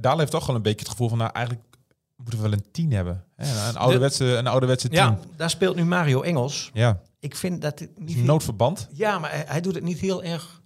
Daal 0.00 0.18
heeft 0.18 0.30
toch 0.30 0.46
wel 0.46 0.56
een 0.56 0.62
beetje 0.62 0.78
het 0.80 0.88
gevoel 0.88 1.08
van... 1.08 1.18
Nou, 1.18 1.30
eigenlijk 1.32 1.64
moeten 2.22 2.42
we 2.42 2.48
wel 2.48 2.52
een 2.58 2.64
tien 2.72 2.92
hebben. 2.92 3.24
Hè? 3.36 3.68
Een 3.68 3.76
ouderwetse, 3.76 4.24
een 4.24 4.46
ouderwetse 4.46 4.88
team. 4.88 5.10
Ja, 5.10 5.18
daar 5.36 5.50
speelt 5.50 5.76
nu 5.76 5.84
Mario 5.84 6.22
Engels. 6.22 6.70
Ja, 6.72 7.00
Ik 7.20 7.36
vind 7.36 7.62
dat 7.62 7.78
het 7.78 7.98
niet... 7.98 8.16
een 8.16 8.24
noodverband. 8.24 8.88
Ja, 8.92 9.18
maar 9.18 9.30
hij, 9.30 9.44
hij 9.46 9.60
doet 9.60 9.74
het 9.74 9.84
niet 9.84 9.98
heel 9.98 10.22
erg... 10.22 10.58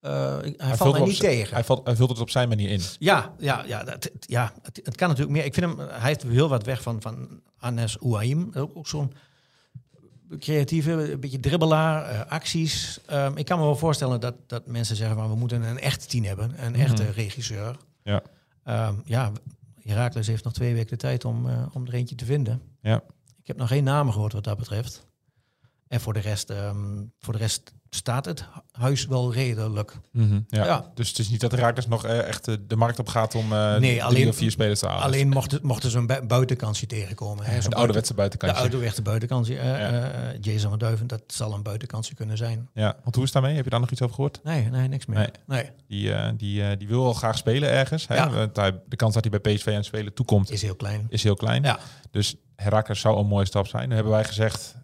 Uh, 0.00 0.10
hij, 0.40 0.54
Hij 0.56 0.76
valt 0.76 0.98
mij 0.98 1.06
niet 1.06 1.20
tegen. 1.20 1.54
Hij, 1.54 1.64
valt, 1.64 1.86
hij 1.86 1.96
vult 1.96 2.08
het 2.10 2.18
op 2.20 2.30
zijn 2.30 2.48
manier 2.48 2.70
in. 2.70 2.80
Ja, 2.98 3.34
ja, 3.38 3.64
ja, 3.66 3.84
dat, 3.84 4.10
ja 4.20 4.52
het, 4.62 4.80
het 4.84 4.96
kan 4.96 5.08
natuurlijk 5.08 5.36
meer. 5.36 5.44
Ik 5.44 5.54
vind 5.54 5.66
hem, 5.66 5.78
hij 5.88 6.08
heeft 6.08 6.22
heel 6.22 6.48
wat 6.48 6.64
weg 6.64 6.82
van, 6.82 7.02
van 7.02 7.40
Anes 7.58 8.00
Ouaim. 8.00 8.50
Ook, 8.54 8.76
ook 8.76 8.86
zo'n 8.86 9.12
creatieve, 10.38 11.12
een 11.12 11.20
beetje 11.20 11.40
dribbelaar, 11.40 12.04
eh, 12.04 12.30
acties. 12.32 13.00
Um, 13.12 13.36
ik 13.36 13.44
kan 13.44 13.58
me 13.58 13.64
wel 13.64 13.76
voorstellen 13.76 14.20
dat, 14.20 14.34
dat 14.46 14.66
mensen 14.66 14.96
zeggen 14.96 15.16
van 15.16 15.28
we 15.28 15.36
moeten 15.36 15.62
een 15.62 15.78
echte 15.80 16.06
tien 16.06 16.24
hebben, 16.24 16.64
een 16.64 16.74
echte 16.74 17.02
Mhm. 17.02 17.12
regisseur. 17.12 17.76
Ja. 18.02 18.22
Um, 18.88 19.02
ja, 19.04 19.32
Herakles 19.82 20.26
heeft 20.26 20.44
nog 20.44 20.52
twee 20.52 20.74
weken 20.74 20.90
de 20.90 20.96
tijd 20.96 21.24
om, 21.24 21.46
uh, 21.46 21.66
om 21.72 21.86
er 21.86 21.94
eentje 21.94 22.14
te 22.14 22.24
vinden. 22.24 22.62
Ja. 22.80 23.02
Ik 23.40 23.46
heb 23.46 23.56
nog 23.56 23.68
geen 23.68 23.84
namen 23.84 24.12
gehoord 24.12 24.32
wat 24.32 24.44
dat 24.44 24.58
betreft. 24.58 25.06
En 25.88 26.00
voor 26.00 26.12
de 26.12 26.20
rest, 26.20 26.50
ehm, 26.50 27.04
voor 27.18 27.32
de 27.32 27.38
rest 27.38 27.74
staat 27.90 28.24
het 28.24 28.44
huis 28.72 29.06
wel 29.06 29.32
redelijk. 29.32 29.92
Mhm, 30.12 30.40
ja. 30.48 30.64
Ja. 30.64 30.90
Dus 30.94 31.08
het 31.08 31.18
is 31.18 31.28
niet 31.28 31.40
dat 31.40 31.50
de 31.50 31.56
Raakles 31.56 31.86
nog 31.86 32.04
eh, 32.04 32.18
echt 32.28 32.48
eh, 32.48 32.54
de 32.66 32.76
markt 32.76 32.98
op 32.98 33.08
gaat 33.08 33.34
om 33.34 33.52
eh 33.52 33.70
Nee, 33.70 33.78
drie 33.78 34.04
alleen- 34.04 34.28
of 34.28 34.36
vier 34.36 34.50
spelers 34.50 34.78
te 34.80 34.86
halen. 34.86 35.04
Alleen 35.04 35.28
mocht, 35.28 35.50
het- 35.50 35.62
mocht 35.62 35.84
er 35.84 35.90
zo'n 35.90 36.06
bui- 36.06 36.22
buitenkansje 36.26 36.86
tegenkomen. 36.86 37.44
Hè, 37.44 37.58
de 37.60 37.74
ouderwetse 37.76 38.14
buiten- 38.14 38.14
buitenkantje. 38.14 38.56
De 38.56 38.60
ouderwetse 38.62 39.02
buitenkansje. 39.02 39.58
eh, 39.58 39.68
Ja. 39.92 40.32
Jason 40.40 40.70
van 40.70 40.78
Duiven, 40.78 41.06
dat 41.06 41.22
zal 41.26 41.52
een 41.54 41.62
buitenkansje 41.62 42.14
kunnen 42.14 42.36
zijn. 42.36 42.68
Ja, 42.74 42.96
want 43.02 43.14
hoe 43.14 43.24
is 43.24 43.32
daarmee? 43.32 43.54
Heb 43.54 43.64
je 43.64 43.70
daar 43.70 43.80
nog 43.80 43.90
iets 43.90 44.02
over 44.02 44.14
gehoord? 44.14 44.40
Nee, 44.44 44.64
nee, 44.70 44.88
niks 44.88 45.06
meer. 45.06 45.18
Nee. 45.18 45.30
Nee. 45.46 45.70
Die, 45.88 46.36
die, 46.36 46.76
die 46.76 46.88
wil 46.88 47.02
wel 47.02 47.12
graag 47.12 47.36
spelen 47.36 47.70
ergens. 47.70 48.06
Hè? 48.08 48.14
Ja. 48.14 48.30
Want 48.30 48.56
hij- 48.56 48.80
de 48.88 48.96
kans 48.96 49.14
dat 49.14 49.24
hij 49.30 49.40
bij 49.40 49.54
PSV 49.54 49.66
aan 49.66 49.74
het 49.74 49.84
spelen 49.84 50.14
toekomt 50.14 50.50
Is 50.50 50.62
heel 50.62 50.76
klein. 50.76 51.06
is 51.08 51.22
heel 51.22 51.36
klein. 51.36 51.62
Ja. 51.62 51.78
Dus 52.10 52.34
Herakles 52.56 53.00
zou 53.00 53.18
een 53.18 53.26
mooie 53.26 53.46
stap 53.46 53.66
zijn. 53.66 53.88
Nu 53.88 53.94
hebben 53.94 54.12
wij 54.12 54.24
gezegd, 54.24 54.74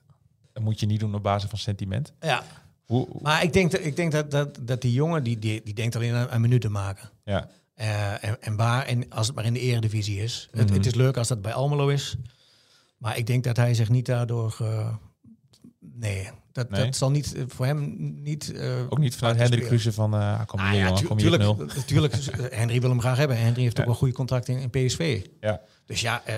dat 0.53 0.63
moet 0.63 0.81
je 0.81 0.87
niet 0.87 1.01
doen 1.01 1.15
op 1.15 1.23
basis 1.23 1.49
van 1.51 1.59
sentiment. 1.59 2.13
Ja. 2.21 2.43
Hoe, 2.87 3.07
hoe- 3.11 3.23
Maar 3.23 3.43
ik 3.43 3.53
denk, 3.53 3.71
dat, 3.71 3.85
ik 3.85 3.97
denk 3.97 4.13
dat, 4.13 4.31
dat, 4.31 4.59
dat 4.63 4.81
die 4.83 4.93
jongen, 4.93 5.23
die, 5.23 5.39
die, 5.39 5.63
die 5.65 5.75
denkt 5.75 5.97
alleen 5.97 6.15
aan, 6.15 6.29
aan 6.31 6.41
minuten 6.41 6.73
maken. 6.73 7.11
ja. 7.25 7.49
Eh, 7.75 8.25
en, 8.25 8.43
en 8.43 8.57
waar, 8.57 8.87
en 8.87 9.11
als 9.11 9.27
het 9.27 9.37
maar 9.37 9.45
in 9.45 9.53
de 9.53 9.61
eredivisie 9.61 10.19
is. 10.23 10.49
het, 10.51 10.67
Mhm. 10.67 10.75
het 10.77 10.87
is 10.87 10.95
leuk 10.95 11.17
als 11.17 11.29
dat 11.29 11.43
bij 11.43 11.53
Almelo 11.53 11.89
is. 11.89 12.17
Maar 12.99 13.19
ik 13.19 13.27
denk 13.27 13.45
dat 13.45 13.57
hij 13.57 13.75
zich 13.75 13.89
niet 13.89 14.07
daardoor... 14.07 14.57
nee, 15.81 16.29
dat, 16.53 16.71
Nee? 16.71 16.85
dat 16.85 16.97
zal 16.97 17.11
niet 17.11 17.35
eh, 17.35 17.43
voor 17.47 17.67
hem 17.67 17.95
niet... 18.23 18.53
eh, 18.53 18.81
Ook 18.89 18.99
niet 18.99 19.17
vanuit 19.17 19.37
Hendrik. 19.37 19.65
Kruse 19.65 19.93
van, 19.93 20.15
eh 20.15 20.41
kom 20.47 20.61
Ah, 20.61 20.75
ja, 20.75 20.93
tu- 20.93 21.07
kom 21.07 21.19
tuurlijk, 21.19 21.43
natuurlijk. 21.77 22.15
Henry 22.55 22.81
wil 22.81 22.91
hem 22.91 23.01
graag 23.01 23.17
hebben. 23.17 23.39
Henry 23.39 23.63
heeft 23.63 23.79
ook 23.81 23.85
wel 23.87 23.95
goede 23.95 24.15
contact 24.15 24.49
in, 24.49 24.59
in 24.59 24.71
PSV. 24.71 25.27
Ja. 25.41 25.61
Dus 25.87 26.01
ja, 26.01 26.23
eh, 26.25 26.35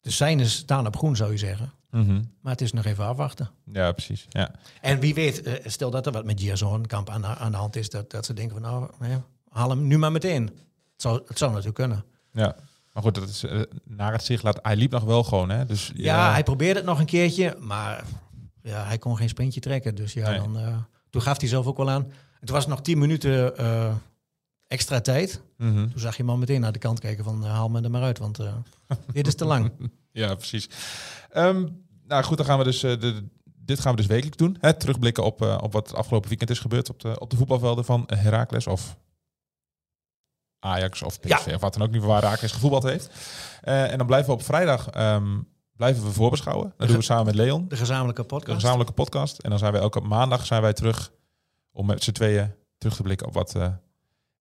de 0.00 0.10
seinen 0.10 0.46
staan 0.46 0.86
op 0.86 0.96
groen, 0.96 1.16
zou 1.16 1.30
je 1.32 1.38
zeggen. 1.38 1.72
Mhm. 1.94 2.22
Maar 2.40 2.52
het 2.52 2.60
is 2.60 2.72
nog 2.72 2.84
even 2.84 3.04
afwachten. 3.04 3.50
Ja, 3.72 3.92
precies. 3.92 4.26
Ja. 4.28 4.50
En 4.80 5.00
wie 5.00 5.14
weet, 5.14 5.42
eh, 5.42 5.52
stel 5.66 5.90
dat 5.90 6.06
er 6.06 6.12
wat 6.12 6.24
met 6.24 6.40
Gierzoonkamp 6.40 7.10
aan, 7.10 7.26
aan 7.26 7.50
de 7.50 7.56
hand 7.56 7.76
is, 7.76 7.90
dat, 7.90 8.10
dat 8.10 8.24
ze 8.26 8.32
denken 8.32 8.60
van 8.60 8.70
nou, 8.70 9.20
haal 9.48 9.70
hem 9.70 9.86
nu 9.86 9.98
maar 9.98 10.12
meteen. 10.12 10.42
Het 10.42 11.02
zou, 11.02 11.22
het 11.26 11.38
zou 11.38 11.50
natuurlijk 11.50 11.76
kunnen. 11.78 12.04
ja. 12.32 12.56
Maar 12.92 13.02
goed, 13.02 13.14
dat 13.14 13.28
is, 13.28 13.42
eh, 13.44 13.60
naar 13.84 14.12
het 14.12 14.24
zich 14.24 14.42
laat... 14.42 14.58
Hij 14.62 14.76
liep 14.76 14.90
nog 14.90 15.04
wel 15.04 15.24
gewoon, 15.24 15.48
hè? 15.50 15.64
Dus, 15.66 15.90
Ja, 15.94 16.32
hij 16.32 16.42
probeerde 16.42 16.78
het 16.78 16.88
nog 16.88 16.98
een 16.98 17.06
keertje, 17.06 17.56
maar 17.60 18.04
ja, 18.62 18.84
hij 18.84 18.98
kon 18.98 19.16
geen 19.16 19.28
sprintje 19.28 19.60
trekken. 19.60 19.94
Dus 19.94 20.12
ja, 20.12 20.30
Nee. 20.30 20.38
dan, 20.38 20.58
eh, 20.58 20.76
toen 21.10 21.22
gaf 21.22 21.40
hij 21.40 21.48
zelf 21.48 21.66
ook 21.66 21.76
wel 21.76 21.90
aan. 21.90 22.12
Het 22.40 22.50
was 22.50 22.66
nog 22.66 22.80
tien 22.82 22.98
minuten 22.98 23.54
extra 24.66 25.00
tijd. 25.00 25.40
Mhm. 25.56 25.74
Toen 25.90 26.00
zag 26.00 26.16
je 26.16 26.22
hem 26.22 26.30
al 26.30 26.36
meteen 26.36 26.60
naar 26.60 26.72
de 26.72 26.78
kant 26.78 27.00
kijken 27.00 27.24
van 27.24 27.44
haal 27.44 27.68
me 27.68 27.80
er 27.82 27.90
maar 27.90 28.02
uit, 28.02 28.18
want 28.18 28.38
dit 29.12 29.26
is 29.26 29.34
te 29.34 29.44
lang. 29.44 29.70
Ja, 30.12 30.34
precies. 30.34 30.68
Ehm, 31.30 31.66
nou 32.06 32.24
goed, 32.24 32.36
dan 32.36 32.46
gaan 32.46 32.58
we 32.58 32.64
dus, 32.64 32.82
eh, 32.82 33.00
de, 33.00 33.28
dit 33.44 33.80
gaan 33.80 33.90
we 33.90 33.96
dus 33.96 34.06
wekelijks 34.06 34.36
doen. 34.36 34.56
Hè? 34.60 34.72
Terugblikken 34.74 35.24
op, 35.24 35.42
eh, 35.42 35.58
op 35.62 35.72
wat 35.72 35.86
het 35.88 35.96
afgelopen 35.96 36.28
weekend 36.28 36.50
is 36.50 36.58
gebeurd 36.58 36.90
op 36.90 37.00
de, 37.00 37.20
op 37.20 37.30
de 37.30 37.36
voetbalvelden 37.36 37.84
van 37.84 38.08
Heracles 38.14 38.66
of 38.66 38.96
Ajax 40.58 41.02
of 41.02 41.20
PSV 41.20 41.46
Ja. 41.46 41.54
of 41.54 41.60
wat 41.60 41.72
dan 41.74 41.82
ook 41.82 41.90
niet 41.92 42.02
waar 42.02 42.22
Heracles 42.22 42.52
gevoetbald 42.52 42.82
heeft. 42.82 43.10
Eh, 43.60 43.90
en 43.92 43.98
dan 43.98 44.06
blijven 44.06 44.28
we 44.28 44.34
op 44.34 44.42
vrijdag 44.42 44.88
ehm, 44.90 45.38
blijven 45.76 46.04
we 46.04 46.10
voorbeschouwen. 46.12 46.72
Dat 46.76 46.88
doen 46.88 46.96
we 46.96 47.02
samen 47.02 47.24
met 47.26 47.34
Leon, 47.34 47.68
De 47.68 47.76
gezamenlijke 47.76 48.20
de 48.22 48.26
podcast. 48.26 48.54
gezamenlijke 48.54 48.92
podcast. 48.92 49.38
En 49.38 49.50
dan 49.50 49.58
zijn 49.58 49.72
wij 49.72 49.80
elke 49.80 50.00
maandag 50.00 50.46
zijn 50.46 50.62
wij 50.62 50.72
terug 50.72 51.12
om 51.72 51.86
met 51.86 52.02
z'n 52.02 52.12
tweeën 52.12 52.52
terug 52.78 52.96
te 52.96 53.02
blikken 53.02 53.26
op 53.26 53.34
wat 53.34 53.54
eh 53.54 53.68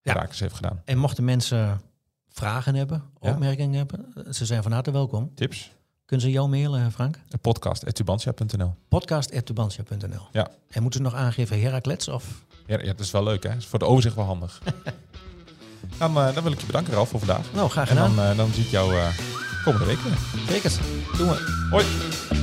Heracles 0.02 0.40
heeft 0.40 0.56
gedaan. 0.56 0.82
En 0.86 0.98
mochten 0.98 1.24
mensen 1.24 1.82
vragen 2.30 2.76
hebben, 2.76 3.04
Ja. 3.22 3.32
opmerkingen 3.32 3.78
hebben, 3.78 4.34
ze 4.34 4.46
zijn 4.46 4.64
van 4.64 4.72
harte 4.72 4.92
welkom. 4.92 5.36
Tips? 5.36 5.72
Kunnen 6.14 6.32
ze 6.32 6.38
jou 6.38 6.50
mailen, 6.50 6.92
Frank? 6.92 7.20
De 7.30 7.38
podcast, 7.38 7.96
tubantia.nl. 7.96 8.76
podcast.tubantia.nl 8.88 10.28
Ja. 10.32 10.48
En 10.70 10.82
moeten 10.82 11.00
ze 11.00 11.06
nog 11.06 11.16
aangeven 11.16 11.62
Heraklets 11.62 12.08
of... 12.08 12.44
Ja, 12.66 12.80
ja, 12.80 12.86
dat 12.86 13.00
is 13.00 13.12
wel 13.12 13.24
leuk 13.24 13.44
hè. 13.44 13.56
Is 13.56 13.66
voor 13.66 13.80
de 13.80 13.86
overzicht 13.86 14.16
wel 14.16 14.26
handig. 14.26 14.62
dan, 16.00 16.18
eh, 16.18 16.34
dan 16.34 16.44
wil 16.44 16.52
ik 16.52 16.60
je 16.60 16.66
bedanken 16.66 16.94
Ralf 16.94 17.10
voor 17.10 17.20
vandaag. 17.20 17.54
Nou, 17.54 17.70
graag 17.70 17.90
En 17.90 17.96
gedaan. 17.96 18.16
dan, 18.16 18.26
eh, 18.26 18.38
dan 18.38 18.52
zie 18.54 18.64
ik 18.64 18.70
jou 18.70 18.96
eh, 18.96 19.08
komende 19.64 19.86
week 19.86 20.00
weer. 20.00 20.18
Zeker. 20.50 20.72
Doen 21.18 21.28
we. 21.30 21.68
Hoi. 21.70 22.43